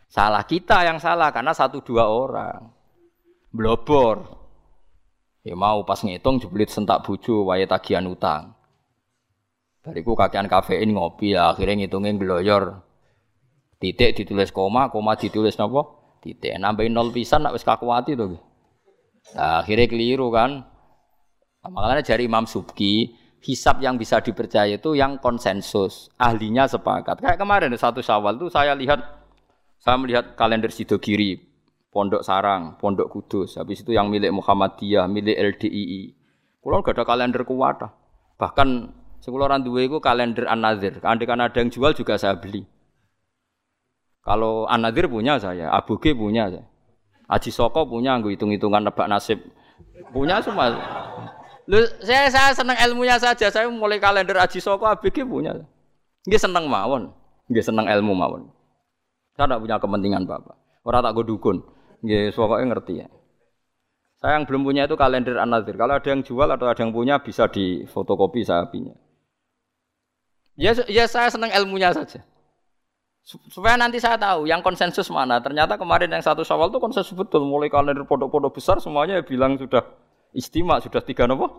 [0.06, 2.68] Salah kita yang salah karena satu dua orang.
[3.48, 4.36] Blobor.
[5.42, 8.54] Ya mau pas ngitung jeblit sentak buju wae tagihan utang.
[9.82, 12.86] Bariku kakean kafein ngopi ya akhirnya ngitungin gloyor.
[13.82, 15.82] Titik ditulis koma, koma ditulis napa?
[16.22, 16.54] Titik.
[16.54, 18.38] Nambahin nol pisan nak wis kakuati to.
[19.34, 20.62] Nah, akhirnya keliru kan.
[21.66, 23.10] Makanya dari Imam Subki,
[23.42, 27.18] hisap yang bisa dipercaya itu yang konsensus, ahlinya sepakat.
[27.18, 29.02] Kayak kemarin satu Syawal itu saya lihat
[29.82, 31.42] saya melihat kalender Sidogiri,
[31.90, 36.14] Pondok Sarang, Pondok Kudus, habis itu yang milik Muhammadiyah, milik LDII.
[36.62, 37.90] Kulo gak ada kalender kuwata.
[38.38, 38.68] Bahkan
[39.22, 40.98] sekolah orang dua itu kalender An-Nadir.
[41.06, 42.66] Andai kan ada yang jual juga saya beli.
[44.22, 46.62] Kalau Anadir punya saya, Abu G punya saya.
[47.26, 49.40] Aji Soko punya, gue hitung-hitungan nebak nasib.
[50.14, 50.78] Punya semua.
[51.66, 53.48] Lu, saya, saya senang ilmunya saja.
[53.50, 55.58] Saya mulai kalender Aji Soko, Abu G punya.
[56.22, 57.10] Dia senang mawon.
[57.50, 58.46] Dia senang ilmu mawon.
[59.34, 60.54] Saya tidak punya kepentingan bapak.
[60.86, 61.56] Orang tak gue dukun.
[62.04, 63.08] Dia pokoknya ngerti ya.
[64.22, 65.74] Saya yang belum punya itu kalender Anadir.
[65.74, 68.94] Kalau ada yang jual atau ada yang punya bisa di fotokopi saya punya.
[70.62, 72.22] Ya, ya saya senang ilmunya saja.
[73.26, 75.42] Supaya nanti saya tahu yang konsensus mana.
[75.42, 77.42] Ternyata kemarin yang satu Syawal itu konsensus betul.
[77.42, 79.82] Mulai kalender pondok-pondok besar semuanya bilang sudah
[80.30, 81.50] istimewa, sudah tiga nopo?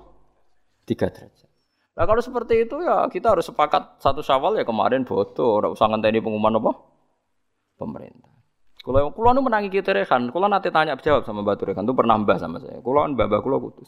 [0.88, 1.52] Tiga derajat.
[1.94, 5.60] Nah kalau seperti itu ya kita harus sepakat satu Syawal ya kemarin bodoh.
[5.60, 6.72] Ora usah ngenteni pengumuman apa?
[7.76, 8.32] Pemerintah.
[8.84, 12.20] Kalau kulo nu menangi kita rekan, kulo nanti tanya jawab sama Batu Rekan itu pernah
[12.20, 12.84] mbah sama saya.
[12.84, 13.88] Kulo kan mbah kulo kutus.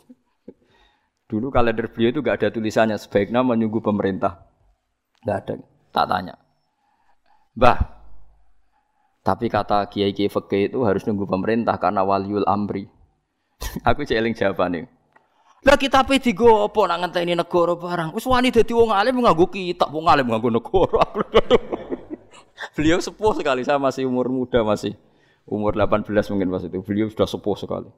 [1.27, 4.54] Dulu kalender beliau itu gak ada tulisannya sebaiknya menunggu pemerintah.
[5.25, 5.53] Gak ada.
[5.89, 6.35] Tak tanya.
[7.57, 7.81] Bah,
[9.25, 12.85] tapi kata kiai kiai fakih itu harus nunggu pemerintah karena waliul amri.
[13.89, 14.85] Aku celing jawabannya.
[15.65, 18.13] Lah kita pe digo apa nak ngenteni negara barang.
[18.13, 21.01] Wis wani dadi wong alim nganggo kitab, wong alim nganggo negara.
[22.77, 24.93] Beliau sepuh sekali, saya masih umur muda masih
[25.49, 26.77] umur 18 mungkin pas itu.
[26.85, 27.89] Beliau sudah sepuh sekali.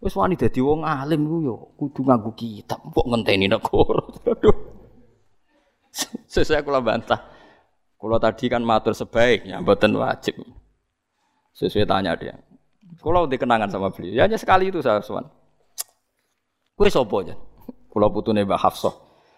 [0.00, 4.00] Wis wani dadi wong alim ku yo kudu nganggo kitab, kok ngenteni negara.
[4.32, 4.71] Aduh.
[6.32, 7.20] Saya kula bantah.
[8.00, 10.42] Kalau tadi kan matur sebaiknya, buatan wajib.
[11.54, 12.34] Sesuai tanya dia.
[12.98, 15.22] Kalau dikenangan sama beliau, ya hanya sekali itu saya suan.
[16.74, 17.36] Kue sopo aja.
[17.92, 18.94] Kalau putune Mbak Hafsah.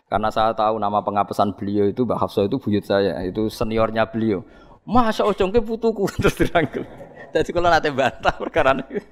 [0.08, 4.46] Karena saya tahu nama pengapesan beliau itu Mbak Hafsah itu buyut saya, itu seniornya beliau.
[4.86, 6.86] Masa ojongke putuku terus dirangkul.
[7.34, 9.02] Jadi kalau nanti bantah perkara ini.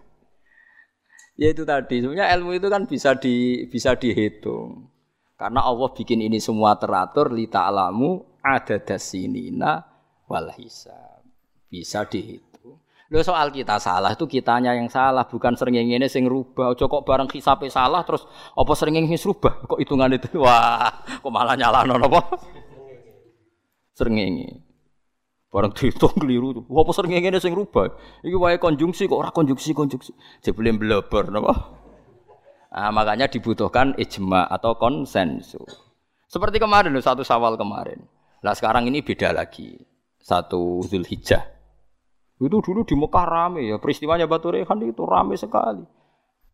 [1.35, 4.92] Ya itu tadi, sebenarnya ilmu itu kan bisa di bisa dihitung.
[5.43, 9.83] Karena Allah bikin ini semua teratur li ta'lamu ada dasinina
[10.31, 11.27] wal hisab.
[11.67, 12.79] Bisa dihitung.
[13.11, 16.79] Lo soal kita salah itu kitanya yang salah, bukan sering ini sing rubah.
[16.79, 18.23] Ojo kok barang hisabe salah terus
[18.55, 19.67] apa sering ini rubah?
[19.67, 20.31] Kok hitungan itu?
[20.47, 22.39] Wah, kok malah nyalano apa?
[23.99, 24.47] Sering ini.
[25.51, 26.63] Barang dihitung keliru.
[26.71, 27.91] Apa sering ini sing rubah?
[28.23, 30.15] Iki wae konjungsi kok ora konjungsi konjungsi.
[30.39, 31.82] Jebule bleber napa?
[32.73, 35.93] Nah, makanya dibutuhkan ijma atau konsensus.
[36.33, 38.09] Seperti kemarin satu sawal kemarin.
[38.41, 39.77] Nah sekarang ini beda lagi.
[40.17, 41.45] Satu Zulhijjah.
[42.41, 43.77] Itu dulu di Mekah rame ya.
[43.77, 45.85] Peristiwanya Batu Rehan itu rame sekali.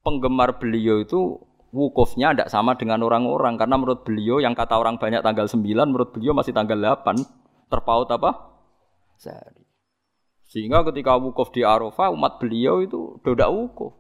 [0.03, 1.39] Penggemar beliau itu
[1.73, 3.55] wukufnya tidak sama dengan orang-orang.
[3.55, 7.23] Karena menurut beliau yang kata orang banyak tanggal 9, menurut beliau masih tanggal 8.
[7.71, 8.31] Terpaut apa?
[9.17, 9.65] Sehari.
[10.49, 13.95] Sehingga ketika wukuf di Arafah, umat beliau itu tidak wukuf.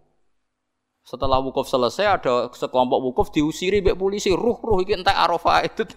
[1.09, 5.89] Setelah wukuf selesai ada sekelompok wukuf diusiri mbek polisi, ruh ruh iki entek Arafah itu.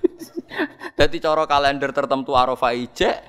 [0.98, 3.20] Dadi cara kalender tertentu Arafah ijek,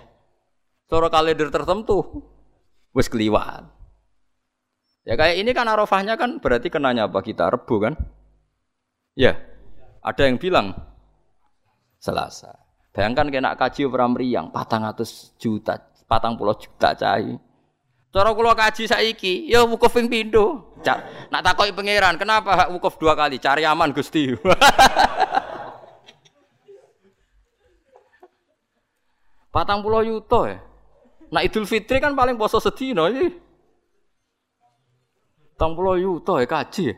[0.87, 2.23] cara kalender tertentu
[2.95, 3.67] wis keliwat.
[5.03, 7.99] Ya kayak ini kan Arafahnya kan berarti kenanya apa kita Rebu kan?
[9.19, 9.43] Ya.
[10.07, 10.79] Ada yang bilang
[11.99, 12.63] Selasa.
[12.95, 17.35] Bayangkan kena kaji ora mriyang 400 juta, 40 juta cai.
[18.13, 20.77] Cara kula kaji saiki, ya wukuf ping pindho.
[21.33, 23.41] Nak takoki pangeran, kenapa hak wukuf dua kali?
[23.41, 24.29] Cari aman Gusti.
[29.53, 30.61] Patang pulau yuto ya.
[31.33, 33.33] Nah Idul Fitri kan paling poso sedino iki.
[35.57, 36.93] Patang pulau yuto ya kaji.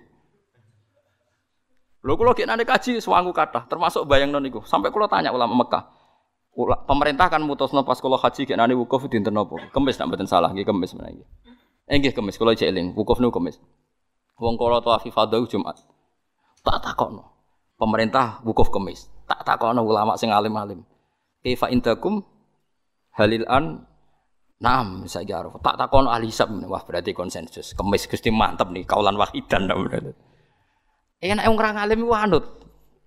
[2.03, 4.43] Lho kula nane kaji suwangu kathah, termasuk bayang non.
[4.67, 6.04] Sampai kula tanya ulama Mekah
[6.87, 9.59] pemerintah kan mutusno pas kula haji gek nani wukuf dinten napa?
[9.75, 11.27] Kemis nak mboten salah nggih kemis menawi.
[11.91, 13.59] Eh nggih kemis kula cek eling wukuf nu kemis.
[14.39, 15.79] Wong kala tawaf ifadah Jumat.
[16.65, 17.27] Tak takokno.
[17.79, 19.11] Pemerintah wukuf kemis.
[19.27, 20.87] Tak takokno ulama sing alim-alim.
[21.43, 22.23] Kaifa indakum
[23.15, 23.85] halil an
[24.65, 25.61] Nam, aruf.
[25.61, 26.49] Tak takon ahli hisab.
[26.71, 27.77] Wah, berarti konsensus.
[27.77, 29.69] Kemis Gusti mantep nih, kaulan wahidan.
[31.21, 32.45] Enak wong ora ngalim iku anut.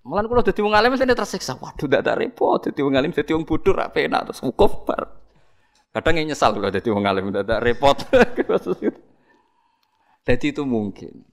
[0.08, 1.60] Malah kalau dadi wong alim mesti tersiksa.
[1.60, 2.64] Waduh, tidak repot.
[2.64, 5.04] Dadi wong alim dadi wong bodoh ra penak terus wukuf bar.
[5.92, 8.08] Kadang nyesal kalau dadi wong alim tidak repot.
[10.28, 11.24] Jadi itu mungkin.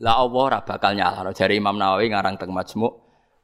[0.00, 1.32] Lah Allah ora bakal nyalahno.
[1.36, 2.92] Jari Imam Nawawi ngarang teng Majmu'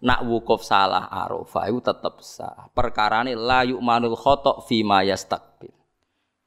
[0.05, 2.69] nak wukuf salah Arafah itu tetap sah.
[2.73, 5.73] Perkara ini la yu'manul khotok fi ma yastaqbil.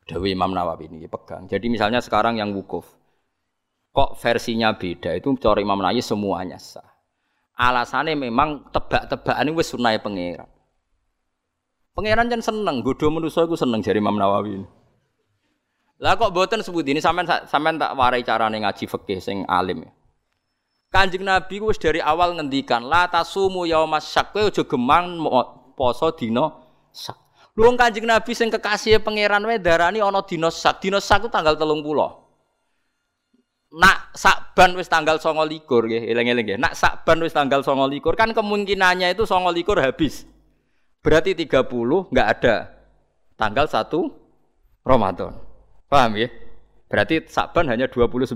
[0.09, 1.45] Dewi Imam Nawawi ini pegang.
[1.45, 2.89] Jadi misalnya sekarang yang wukuf,
[3.93, 6.98] kok versinya beda itu cara Imam Nawawi semuanya sah.
[7.59, 10.47] Alasannya memang tebak-tebakan ini sunai pangeran.
[11.91, 14.63] Pangeran jangan seneng, godo manusia itu seneng jadi Imam Nawawi.
[15.99, 19.83] Lah kok boten sebut ini sampean sampean tak warai carane ngaji fikih sing alim.
[19.83, 19.91] Ya.
[20.95, 25.19] Kanjeng Nabi wis dari awal ngendikan la tasumu yaumas syak kowe aja gemang
[25.75, 26.55] poso dina
[26.95, 27.19] syak.
[27.59, 30.79] Lu Kanjeng Nabi sing kekasih pangeran wae darani ana dina syak.
[30.79, 31.83] Dina syak ku tanggal 30
[33.69, 36.57] nak sakban wis tanggal songo likur ya, eling-eling ya.
[36.57, 40.25] Nak sakban wis tanggal songo likur kan kemungkinannya itu songo likur habis.
[40.99, 42.73] Berarti 30 nggak ada
[43.37, 43.87] tanggal 1
[44.83, 45.37] Ramadan.
[45.87, 46.29] Paham ya?
[46.89, 48.35] Berarti sakban hanya 29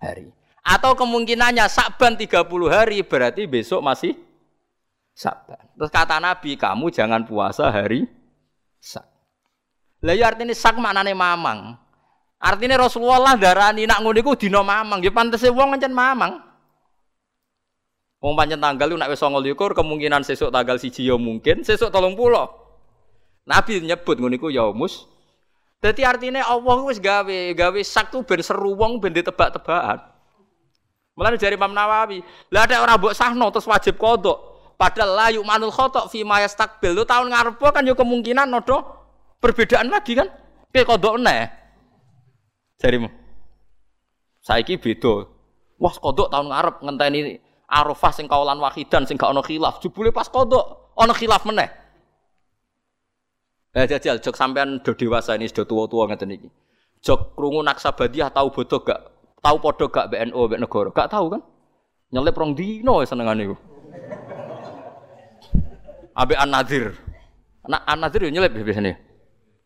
[0.00, 0.32] hari.
[0.64, 4.16] Atau kemungkinannya sakban 30 hari berarti besok masih
[5.12, 5.60] sakban.
[5.76, 8.08] Terus kata Nabi, kamu jangan puasa hari
[8.80, 9.04] sak.
[10.02, 11.78] Lah ya artinya sak maknane mamang.
[12.42, 16.42] Artinya Rasulullah darani nak ngono iku dina mamang, ya pantese wong ngancen mamang.
[18.18, 22.18] Wong pancen tanggal lu nak wis 29 kemungkinan sesuk tanggal siji ya mungkin, sesuk 30.
[23.46, 25.06] Nabi nyebut ngono iku yaumus.
[25.78, 30.02] Dadi artinya Allah wis gawe, gawe sak tuh ben seru wong ben ditebak-tebakan.
[31.14, 34.50] Mulane jari Imam Nawawi, lah ada orang mbok sahno terus wajib kodok.
[34.74, 36.90] Padahal la manul khotok fi ma yastakbil.
[36.90, 38.82] Lu tahun ngarep kan yo kemungkinan nodo
[39.38, 40.26] perbedaan lagi kan.
[40.74, 41.61] Kayak kodok neh.
[42.82, 43.06] Jarimu.
[44.42, 45.30] Saiki beda.
[45.78, 47.38] Wah, kodok tahun ngarep ngenteni
[47.70, 49.78] Arafah sing kaulan wahidan sing gak ana khilaf.
[49.78, 51.70] Jebule pas kodok ana khilaf meneh.
[53.72, 56.50] Eh jajal jok sampean do dewasa ini sudah tua-tua ngeten iki.
[57.00, 59.00] Jok krungu naksabadiah tahu bodoh gak?
[59.40, 60.88] Tahu podo gak BNO mbek negara?
[60.92, 61.42] Gak tahu kan?
[62.12, 63.56] Nyelip rong dino senengane iku.
[66.12, 66.92] Abe An-Nadir.
[67.64, 68.52] Anak An-Nadir yo nyelip.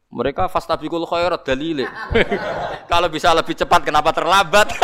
[0.06, 1.90] Mereka fastabiqul khairat dalile.
[2.90, 4.70] Kalau bisa lebih cepat kenapa terlambat?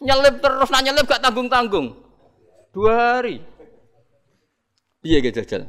[0.00, 1.96] nyelip terus nak nyelip gak tanggung-tanggung.
[2.70, 3.42] Dua hari.
[5.04, 5.62] Iya gak jajal.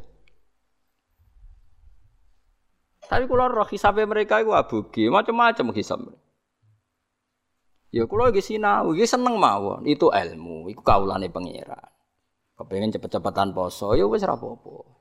[3.12, 6.00] Tapi kalau roh hisabnya mereka itu abugi, macam-macam hisab.
[7.92, 9.84] Ya kula iki sinau, iki seneng mawon.
[9.84, 11.92] Itu ilmu, iku kaulane pangeran.
[12.56, 15.01] Kepengen cepet-cepetan poso, ya wis ora apa-apa.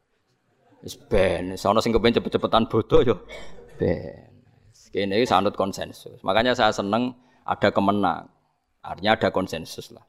[0.80, 3.16] Wis ben, sono sing kepengen cepet-cepetan bodoh ya
[3.76, 4.30] ben.
[4.90, 6.18] Kene iki sanut konsensus.
[6.26, 7.14] Makanya saya seneng
[7.46, 8.26] ada kemenang.
[8.82, 10.02] Artinya ada konsensus lah.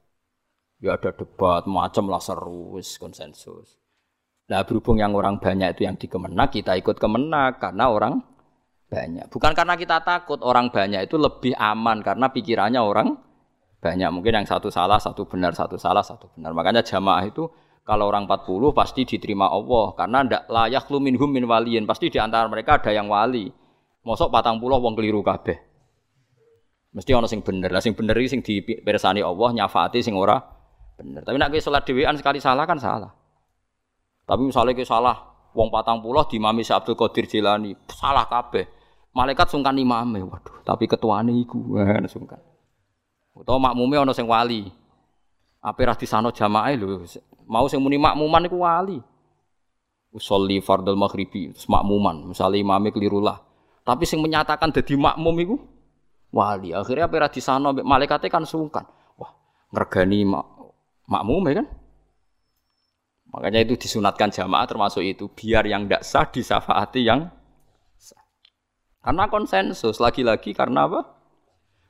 [0.82, 3.78] Ya ada debat macam lah seru, konsensus.
[4.50, 8.18] Nah berhubung yang orang banyak itu yang dikemenak, kita ikut kemenak karena orang
[8.90, 9.30] banyak.
[9.30, 13.14] Bukan karena kita takut orang banyak itu lebih aman karena pikirannya orang
[13.78, 14.10] banyak.
[14.10, 16.50] Mungkin yang satu salah, satu benar, satu salah, satu benar.
[16.52, 17.46] Makanya jamaah itu
[17.82, 21.82] kalau orang 40 pasti diterima Allah karena ndak layak lu minhum min waliyin.
[21.82, 23.50] Pasti di antara mereka ada yang wali.
[24.06, 25.58] Mosok patang puluh wong keliru kabeh.
[26.94, 27.74] Mesti ono sing bener.
[27.74, 30.38] Lah sing bener iki sing dipirsani Allah nyafaati sing ora
[30.94, 31.26] bener.
[31.26, 33.10] Tapi nek kowe salat dhewean sekali salah kan salah.
[34.26, 35.16] Tapi misalnya kowe salah
[35.50, 38.66] wong patang puluh di Mami Abdul Qadir Jilani, salah kabeh.
[39.12, 40.22] Malaikat sungkan imame.
[40.22, 41.76] Waduh, tapi ketuane iku
[42.06, 42.40] sungkan.
[43.34, 44.70] Utawa makmume ono sing wali.
[45.62, 47.06] Apa ra disano jamaah lho.
[47.46, 48.98] Mau sing muni makmuman iku wali.
[50.12, 53.40] Usolli fardal maghribi, terus makmuman, misalnya imame keliru lah.
[53.82, 55.56] Tapi sing menyatakan jadi makmum iku
[56.30, 56.76] wali.
[56.76, 58.84] Akhirnya apa ra disano malaikate kan sungkan.
[59.16, 59.32] Wah,
[59.72, 60.44] ngergani mak
[61.08, 61.66] makmum ya kan?
[63.32, 67.32] Makanya itu disunatkan jamaah termasuk itu biar yang tidak sah disafaati yang
[67.96, 68.20] sah.
[69.00, 71.00] Karena konsensus lagi-lagi karena apa?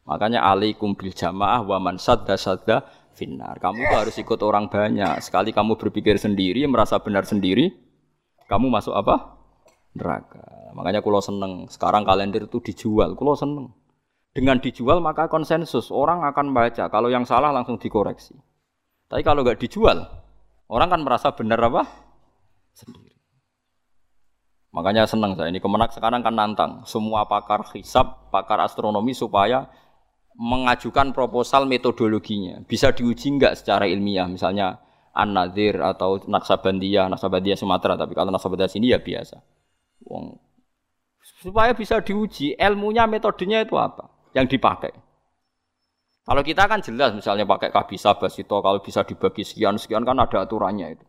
[0.07, 3.61] Makanya alaikum bil jamaah wa man sadda sadda finnar.
[3.61, 5.21] Kamu tuh harus ikut orang banyak.
[5.21, 7.73] Sekali kamu berpikir sendiri, merasa benar sendiri,
[8.49, 9.39] kamu masuk apa?
[9.97, 10.73] Neraka.
[10.73, 11.69] Makanya kulo seneng.
[11.69, 13.13] Sekarang kalender itu dijual.
[13.17, 13.73] Kulo seneng.
[14.33, 16.89] Dengan dijual maka konsensus orang akan baca.
[16.89, 18.33] Kalau yang salah langsung dikoreksi.
[19.13, 20.09] Tapi kalau nggak dijual,
[20.73, 21.85] orang kan merasa benar apa?
[22.73, 23.13] Sendiri.
[24.73, 29.69] Makanya seneng saya ini kemenak sekarang kan nantang semua pakar hisab, pakar astronomi supaya
[30.37, 32.61] mengajukan proposal metodologinya.
[32.65, 34.81] Bisa diuji enggak secara ilmiah, misalnya
[35.13, 39.39] An-Nadir atau Naksabandiyah, Naksabandiyah Sumatera, tapi kalau Naksabandiyah sini ya biasa.
[40.09, 40.53] Wong
[41.23, 44.95] supaya bisa diuji ilmunya metodenya itu apa yang dipakai.
[46.23, 50.47] Kalau kita kan jelas misalnya pakai kabisa basito kalau bisa dibagi sekian sekian kan ada
[50.47, 51.05] aturannya itu.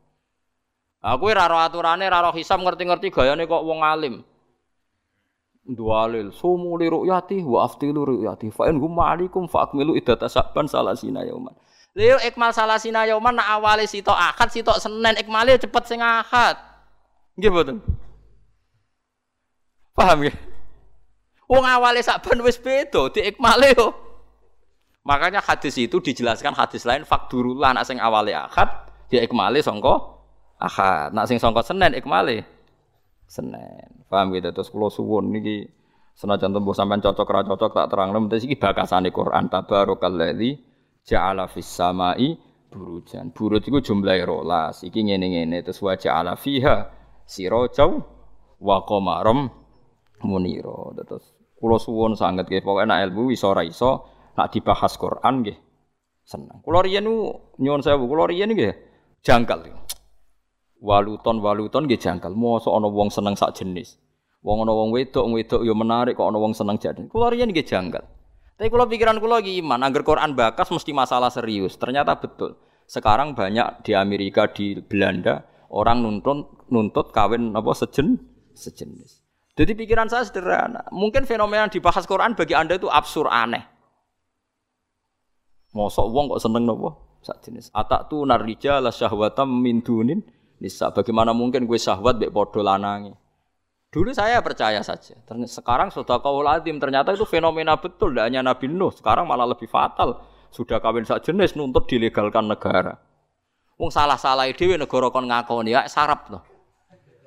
[1.06, 4.26] Aku raro aturannya raro hisam ngerti-ngerti gayanya kok wong alim.
[5.64, 10.68] Dualil sumu li ru'yati wa aftilu ru'yati fa in hum ma'alikum fa akmilu iddata saban
[10.68, 11.56] salasina yauman.
[11.96, 16.60] Leo ikmal salasina yauman nak awale sitok akad sitok Senin ikmale cepet sing akad.
[17.40, 17.78] Nggih mboten?
[19.96, 20.36] Paham ya?
[21.48, 23.96] Wong awale saban wis beda di ikmale yo.
[25.08, 28.68] Makanya hadis itu dijelaskan hadis lain fakdurullah nak sing awale akad
[29.08, 29.96] di ikmale sangka
[30.60, 31.16] akad.
[31.16, 32.44] Nak sing sangka Senin ikmale
[33.34, 34.06] Senin.
[34.06, 35.66] Paham gitu terus kula suwun niki
[36.14, 40.62] senajan tembuh sampean cocok ra cocok tak terang terangno iki bakasane Quran tabarakalladzi
[41.02, 42.38] ja'ala fis samai
[42.70, 43.34] burujan.
[43.34, 44.86] Buruj iku jumlahe rolas.
[44.86, 46.94] Iki ngene-ngene terus wa ja'ala fiha
[47.26, 48.06] sirajau
[48.62, 49.50] wa qamaram
[50.22, 50.94] munira.
[51.02, 54.06] Terus kula suwun sanget nggih pokoke nek ilmu iso ora iso
[54.38, 55.58] nak dibahas Quran nggih
[56.22, 56.62] seneng.
[56.62, 57.10] Kula riyen
[57.58, 58.78] nyuwun sewu, kula riyen nggih
[59.26, 59.66] jangkal
[60.84, 62.36] waluton waluton nggih jangkal.
[62.36, 63.96] Mosok ana wong seneng sak jenis.
[64.44, 67.08] Wong ana wong wedok wedok ya menarik kok ana wong seneng jadi.
[67.08, 68.04] Kula riyen jangkal.
[68.60, 71.80] Tapi kula pikiran kula iki iman, Quran bakas mesti masalah serius.
[71.80, 72.60] Ternyata betul.
[72.86, 75.42] Sekarang banyak di Amerika, di Belanda
[75.74, 78.22] orang nuntut nuntut kawin apa sejen
[78.54, 79.24] sejenis.
[79.54, 80.86] Jadi pikiran saya sederhana.
[80.94, 83.64] Mungkin fenomena yang dibahas Quran bagi Anda itu absurd aneh.
[85.74, 87.18] Mosok wong kok seneng nopo?
[87.24, 87.72] Sak jenis.
[87.74, 90.22] Atak tu narija la syahwatam min dunin
[90.64, 90.88] nisa.
[90.96, 93.12] Bagaimana mungkin gue syahwat bek podo lanangi?
[93.94, 95.14] Dulu saya percaya saja.
[95.46, 96.80] Sekarang sudah kau ladim.
[96.80, 98.16] Ternyata itu fenomena betul.
[98.16, 98.90] Tidak hanya Nabi Nuh.
[98.90, 100.24] Sekarang malah lebih fatal.
[100.50, 102.98] Sudah kawin sak jenis nuntut dilegalkan negara.
[103.78, 106.46] Wong salah-salah dewe negara kon ngakoni ya sarap loh.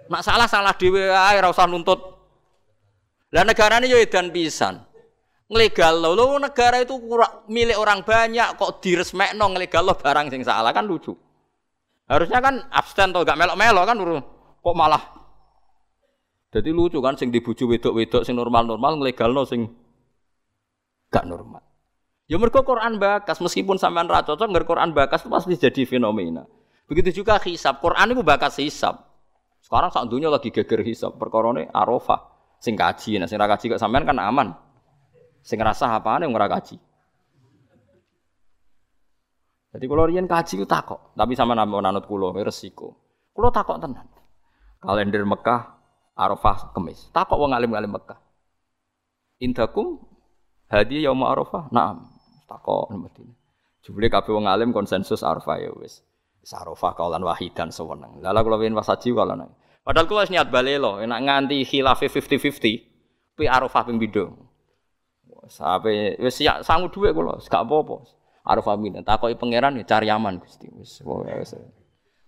[0.07, 1.99] Nak salah-salah dewe ae ora usah nuntut.
[3.35, 4.79] Lah negara ini yo edan pisan.
[5.47, 6.99] Nglegal lo, negara itu
[7.47, 11.15] milik orang banyak kok diresmekno nglegal lo barang sing salah kan lucu.
[12.07, 15.03] Harusnya kan abstain atau gak melok-melok kan kok malah.
[16.55, 19.67] Jadi lucu kan sing dibuju wedok-wedok sing normal-normal nglegalno sing
[21.11, 21.67] gak normal.
[22.27, 26.47] Ya mergo Quran bakas meskipun sampean ra cocok ngger Quran bakas itu pasti jadi fenomena.
[26.87, 27.83] Begitu juga hisab.
[27.83, 29.03] Quran itu bakas hisab.
[29.63, 32.23] Sekarang sak dunia lagi geger hisab perkara ne Arafah
[32.63, 33.19] sing kaji.
[33.19, 34.55] Nah sing ra kaji kok sampean kan aman.
[35.43, 36.79] Sing ngrasah apane ora kaji.
[39.77, 42.97] Jadi kalau rian kaji itu takok, tapi sama nama nanut kulo resiko.
[43.37, 44.09] Kulo takok tenan.
[44.81, 45.77] Kalender Mekah,
[46.17, 47.13] Arafah, Kemis.
[47.13, 48.17] Takok wong alim alim Mekah.
[49.45, 50.01] Indakum
[50.73, 51.69] hadiah yaum Arafah.
[51.69, 52.09] Naam.
[52.49, 53.37] takok Madinah.
[53.85, 56.01] Jebule kabeh wong alim konsensus Arafah ya wis.
[56.41, 58.25] Sarofah kaulan wahidan sewenang.
[58.25, 59.45] Lala kula wingi pas haji kaulan.
[59.85, 63.37] Padahal wis niat balelo, enak nganti khilafe 50-50.
[63.37, 64.33] Pi Arafah ping pindho.
[65.53, 68.16] Sampai wis ya sangu dhuwit kula, gak apa-apa.
[68.47, 70.71] Arafah min takoki pangeran ya cari aman Gusti.
[70.71, 71.53] Wis wis.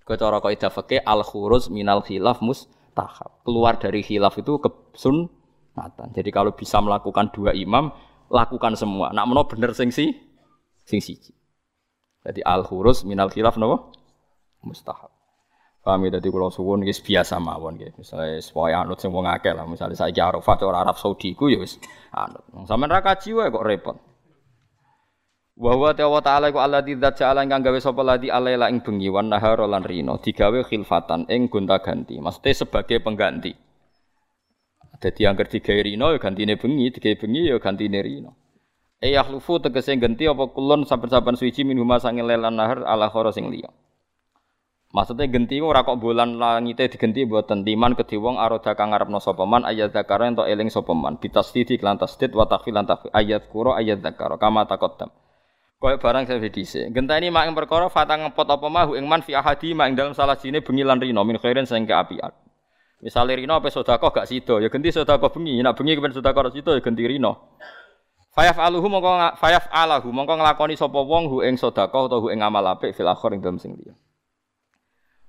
[0.02, 3.38] Kecara kaidah fikih al khuruz minal khilaf mustahab.
[3.46, 6.10] Keluar dari khilaf itu kesunatan.
[6.10, 7.94] Jadi kalau bisa melakukan dua imam,
[8.34, 9.14] lakukan semua.
[9.14, 10.10] Nak menawa bener sing si
[10.82, 11.30] sing siji.
[12.26, 13.94] Jadi al khurus minal khilaf napa?
[14.66, 15.14] Mustahab.
[15.78, 17.94] Paham ya dadi kula suwun iki biasa mawon nggih.
[17.94, 21.62] Misale sesuai anut sing wong akeh lah, misale saiki Arafah cara Arab Saudi ku ya
[21.62, 21.78] wis
[22.10, 22.42] anut.
[22.66, 23.96] Sampeyan ra kaji wae kok repot.
[25.58, 29.10] Wa huwa ta'ala ta'ala iku alladzi dzat ja'ala ingkang gawe sapa ladi alaila ing bengi
[29.10, 29.26] wan
[29.82, 32.22] rino digawe khilfatan ing gonta-ganti.
[32.22, 33.50] Maksudnya sebagai pengganti.
[35.02, 38.38] Dadi angger digawe rino ya gantine bengi, digawe bengi ya gantine rino.
[39.02, 43.50] E yakhlufu tegese ganti apa kulon saben-saben suci minhuma sange lelan nahar ala khara sing
[43.50, 43.70] liya.
[44.94, 49.44] Maksudnya genti ora kok bulan langite digenti mboten timan kedhe wong aroda kang ngarepno sapa
[49.44, 53.76] man ayat zakara ento eling sapa man bitasdidi lan tasdid wa takhfil lan ayat kuro
[53.76, 55.10] ayat zakara kama taqaddam.
[55.78, 56.90] Kaya barang saya dhisik.
[56.90, 60.10] Genteni mak ing perkara fatang ngepot apa mahu ing man fi ahadi mak ing dalam
[60.10, 62.34] salah sine bengi lan rino min khairin sing keapian.
[62.98, 66.74] Misale rino apa sedekah gak sida ya genti sedekah bengi, nek bengi kepen sedekah sida
[66.74, 67.54] ya genti rino.
[68.34, 72.42] Fayaf aluhu mongko fayaf alahu mongko nglakoni sapa wong hu ing sedekah utawa hu ing
[72.42, 73.94] amal apik fil akhir ing dalem sing liya.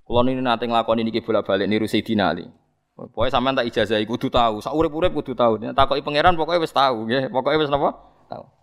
[0.02, 2.50] Kula niki nate nglakoni niki bola-balik niru Sayyidina Ali.
[2.98, 5.62] Pokoke sampean tak ijazah kudu tahu, sak urip-urip kudu tahu.
[5.72, 7.96] Takoki pangeran pokoke wis tahu nggih, pokoke wis napa?
[8.28, 8.59] Tahu.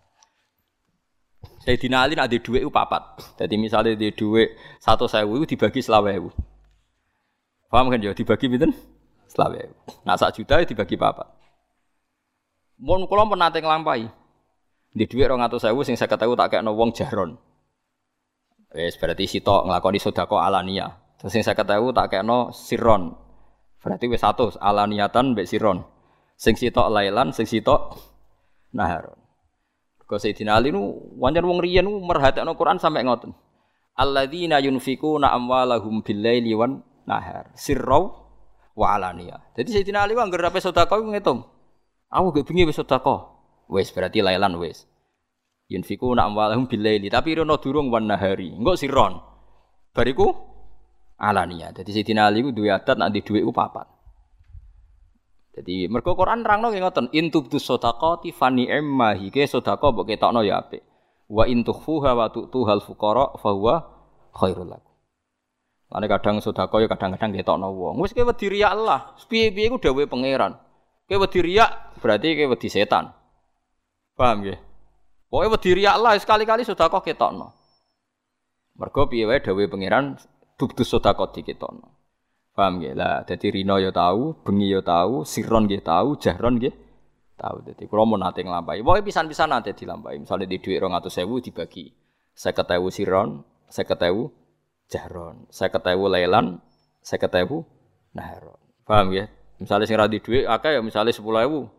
[1.67, 3.03] Sayyidina Ali ada dhuwit ku papat.
[3.35, 6.31] Dadi misale di dhuwit 100.000 dibagi 20.000.
[7.67, 8.71] Paham kan ya dibagi pinten?
[9.35, 10.07] 20.000.
[10.07, 11.27] Nah sak juta dibagi papat.
[12.79, 14.07] Mun kula pernah teng nglampahi.
[14.95, 17.35] Di dhuwit 200.000 sing 50.000 tak kekno wong jaron.
[18.71, 20.95] Wis berarti sitok nglakoni sedekah alania.
[21.19, 21.67] Terus sing 50.000
[21.99, 23.11] tak kekno siron.
[23.83, 25.83] Berarti wis 100 alaniatan mbek siron.
[26.39, 27.99] Sing sitok lailan, sing sitok
[28.71, 29.26] nahar.
[30.07, 33.35] Kau Sayyidina Ali nu wajar wong riyen merhatekno Quran sampai ngoten.
[33.99, 37.51] Alladzina yunfikuna amwalahum bil-laili wan nahar.
[37.59, 38.15] Sirrau
[38.79, 39.43] wa alania.
[39.59, 41.43] Jadi Sayyidina Ali anggere ape sedekah ngitung.
[42.07, 43.35] Aku gak bengi wis sedekah.
[43.67, 44.87] Berarti lailan wes.
[45.67, 48.55] Yunfiku nak amwalahum bilaili tapi rono durung wan nahari.
[48.55, 49.19] Engko siron.
[49.91, 50.31] Bariku
[51.19, 51.75] alania.
[51.75, 53.96] Jadi Sayyidina Ali ku duwe adat dhuwit ku papat.
[55.57, 60.45] Jadi mergo Quran nerangno nggih ngoten, in tubdu sadaqati fani emma hike sedekah mbok ketokno
[60.45, 60.85] ya apik.
[61.33, 63.75] Wa in tukhfuha wa tu'tuhal fuqara fa huwa
[64.37, 64.93] khairul lakum.
[65.89, 68.05] Lane kadang sedekah ya kadang-kadang ketokno wong.
[68.05, 69.17] Wis kowe wedi riya Allah.
[69.17, 70.61] Piye-piye ku pangeran.
[71.09, 71.41] Kowe wedi
[72.05, 73.17] berarti kowe wedi setan.
[74.13, 74.61] Paham ya?
[75.33, 77.57] Pokoknya wedi riya Allah sekali-kali kok ketokno.
[78.77, 80.21] Mergo piye wae dawuhe pangeran
[80.61, 81.96] bukti sedekah diketokno.
[82.57, 82.97] Paham ya?
[82.97, 86.73] Lah dadi rino ya tahu, bengi ya tahu, siron nggih tahu, jahron nggih
[87.37, 87.57] tahu.
[87.69, 88.81] Dadi kula mau nate nglampahi.
[88.81, 90.25] Pokoke pisan-pisan nate dilampahi.
[90.25, 91.93] Misale di dhuwit 200.000 dibagi
[92.33, 96.47] 50.000 siron, 50.000 jahron, 50.000 lailan,
[97.05, 98.61] 50.000 nahron.
[98.89, 99.29] Paham ya?
[99.61, 101.77] Misalnya sing ra di dhuwit akeh ya misale 10.000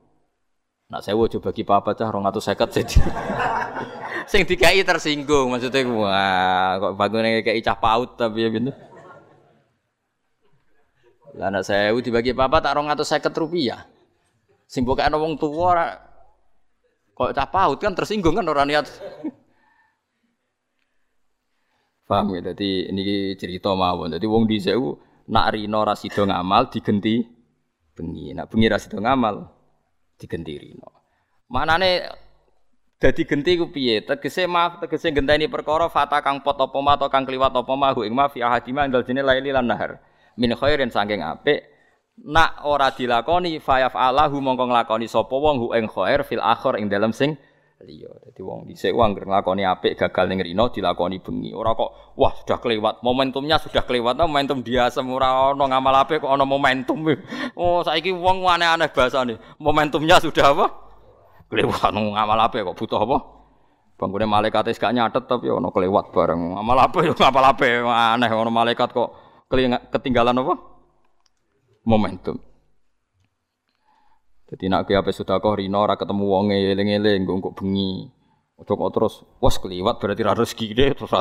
[0.87, 2.85] Nak sewu coba bagi papa cah rong atau seket sih.
[4.31, 8.71] Sing dikai tersinggung maksudnya wah kok bangunnya kayak cah paut tapi ya gitu.
[11.37, 13.85] Lah anak sewu dibagi papa tak rong atau seket rupiah.
[14.65, 15.93] Sing bukan wong tua
[17.13, 18.89] kok cah paut kan tersinggung kan orang niat.
[22.09, 22.51] Paham ya?
[22.51, 24.17] Jadi ini cerita mawon.
[24.17, 24.97] Jadi wong di sewu
[25.29, 27.21] nak rino rasido ngamal digenti
[27.93, 28.33] bengi.
[28.33, 29.45] Nak bengi rasido ngamal
[30.17, 30.89] digentirino.
[31.53, 32.09] Manane
[32.97, 34.01] dadi genti ku piye?
[34.01, 38.17] Tegese maaf tegese genteni perkara fata kang pot apa ma kang kliwat apa ma ing
[38.33, 40.01] fi ahadima indal dene laili lan nahar.
[40.37, 41.65] Min khairin saking apik
[42.17, 46.89] nak ora dilakoni fayaf alahu mongko nglakoni sapa wong hu ing khair fil akhir ing
[46.89, 47.37] dalem sing
[47.85, 48.09] liya.
[48.25, 51.53] Dadi wong dhisik wong nglakoni apik gagal ning rino dilakoni bengi.
[51.53, 54.17] Ora kok wah sudah kelewat, momentumnya sudah kelewat.
[54.17, 56.97] Momentum dia semua ono ngamal apik kok ono momentum.
[57.57, 59.37] Oh, saiki wong aneh-aneh bahasane.
[59.57, 60.65] Momentumnya sudah apa?
[61.49, 63.17] Kelewat ngamal apik kok butuh apa?
[63.97, 66.53] Bangunnya malaikat gak nyatet tapi ono kelewat bareng.
[66.53, 70.55] Ngamal apa yo ngamal apik aneh ono malaikat kok ketinggalan apa?
[71.87, 72.37] Momentum.
[74.47, 78.07] Jadi nak kiape sudah kau rino ora ketemu wonge eling-eling kok bengi.
[78.57, 79.13] Ojo kok terus
[79.43, 81.19] was keliwat berarti ra rezeki deh terus ra.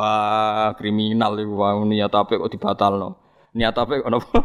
[0.00, 3.16] Ah, kriminal iku wae niat apik kok dibatalno.
[3.56, 4.38] Niat apik kok napa?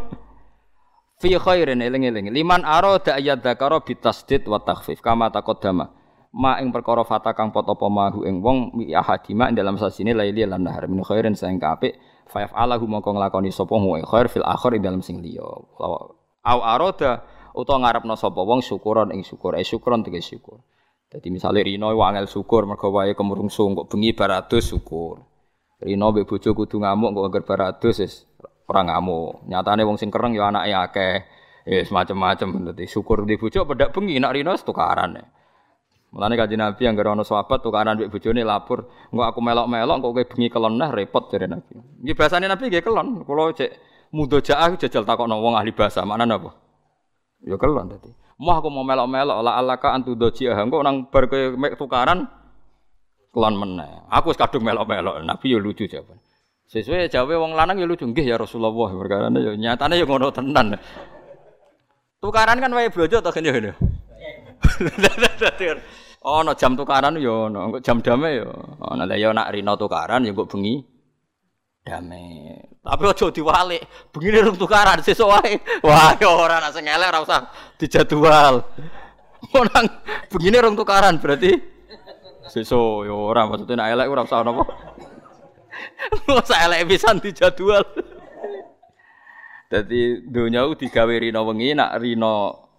[1.21, 2.31] Fi khairin eling-eling.
[2.31, 6.03] Liman arada ayat dzakara bitasdid wa takhfif kama taqaddama.
[6.33, 10.41] ma ing perkara fata kang pot apa mahu ing wong mi ahadima dalam sasine laili
[10.49, 11.93] lan nahar min khairin sing kapik
[12.33, 17.21] fa yaf'alahu mongko nglakoni sapa wong khair fil akhir ing dalam sing liya au aroda
[17.53, 20.57] utawa ngarepno sapa wong syukuran ing syukur eh syukuran tegese syukur
[21.13, 25.21] Jadi misalnya Rino wangel syukur mergo wae kemurungsung kok bengi baratus syukur.
[25.77, 28.13] Rino mbek bojo kudu ngamuk kok agar baratus wis
[28.65, 29.45] ora ngamuk.
[29.45, 31.15] Nyatane wong sing kereng ya anake akeh.
[31.69, 35.21] Ya semacam-macam dadi syukur di bojo pedak bengi nak Rino tukaran.
[36.13, 40.23] Mulane kanjeng Nabi yang ana sahabat tukaran mbek bojone lapor, engko aku melok-melok kok kowe
[40.29, 41.73] bengi kelon repot jare Nabi.
[42.05, 43.25] Nggih bahasane Nabi nggih kelon.
[43.25, 43.71] Kula cek
[44.13, 46.53] mudojaah jajal takokno wong ahli bahasa, mana napa?
[47.41, 48.13] Ya kelon dadi.
[48.37, 52.29] Mau aku mau melok-melok la alaka antu doji engko nang bar kowe tukaran
[53.33, 54.05] kelon meneh.
[54.13, 55.17] Aku wis kadung melok-melok.
[55.25, 56.21] Nabi yo lucu jawaban.
[56.69, 60.77] Sesuai jawabe wong lanang ya lucu nggih ya Rasulullah perkara ya nyatane ya ngono tenan.
[62.21, 63.73] Tukaran kan wae blojo to kan ya.
[66.23, 68.47] Ono jam tukaran yo ono, jam dame yo.
[68.79, 70.79] Ono lah yo nak rino tukaran yo kok bengi
[71.83, 72.55] damai.
[72.79, 75.59] Tapi ojo diwalik, begini rung tukaran sesuk wae.
[75.83, 78.63] Wah, ya ora nak sing elek ora usah dijadwal.
[79.59, 79.87] Orang
[80.31, 81.59] begini tukaran berarti
[82.47, 84.63] sesuk ya ora maksudnya nak elek ora usah napa.
[86.27, 87.83] Usah elek pisan dijadwal.
[89.67, 92.35] Dadi donya digawe rino wengi nak rino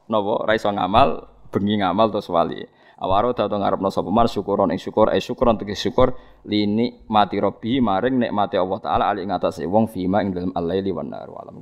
[0.08, 2.66] napa ra iso ngamal, bengi ngamal terus wali.
[2.98, 4.10] Awaro datu ngarepno sapa?
[4.10, 6.14] Man syukuron ing syukur eh syukuron tegese syukur
[6.50, 11.10] lini mati robbi maring nikmate Allah taala ali ngatasé wong fima ing dalem al-laili wan
[11.10, 11.58] nar wa alam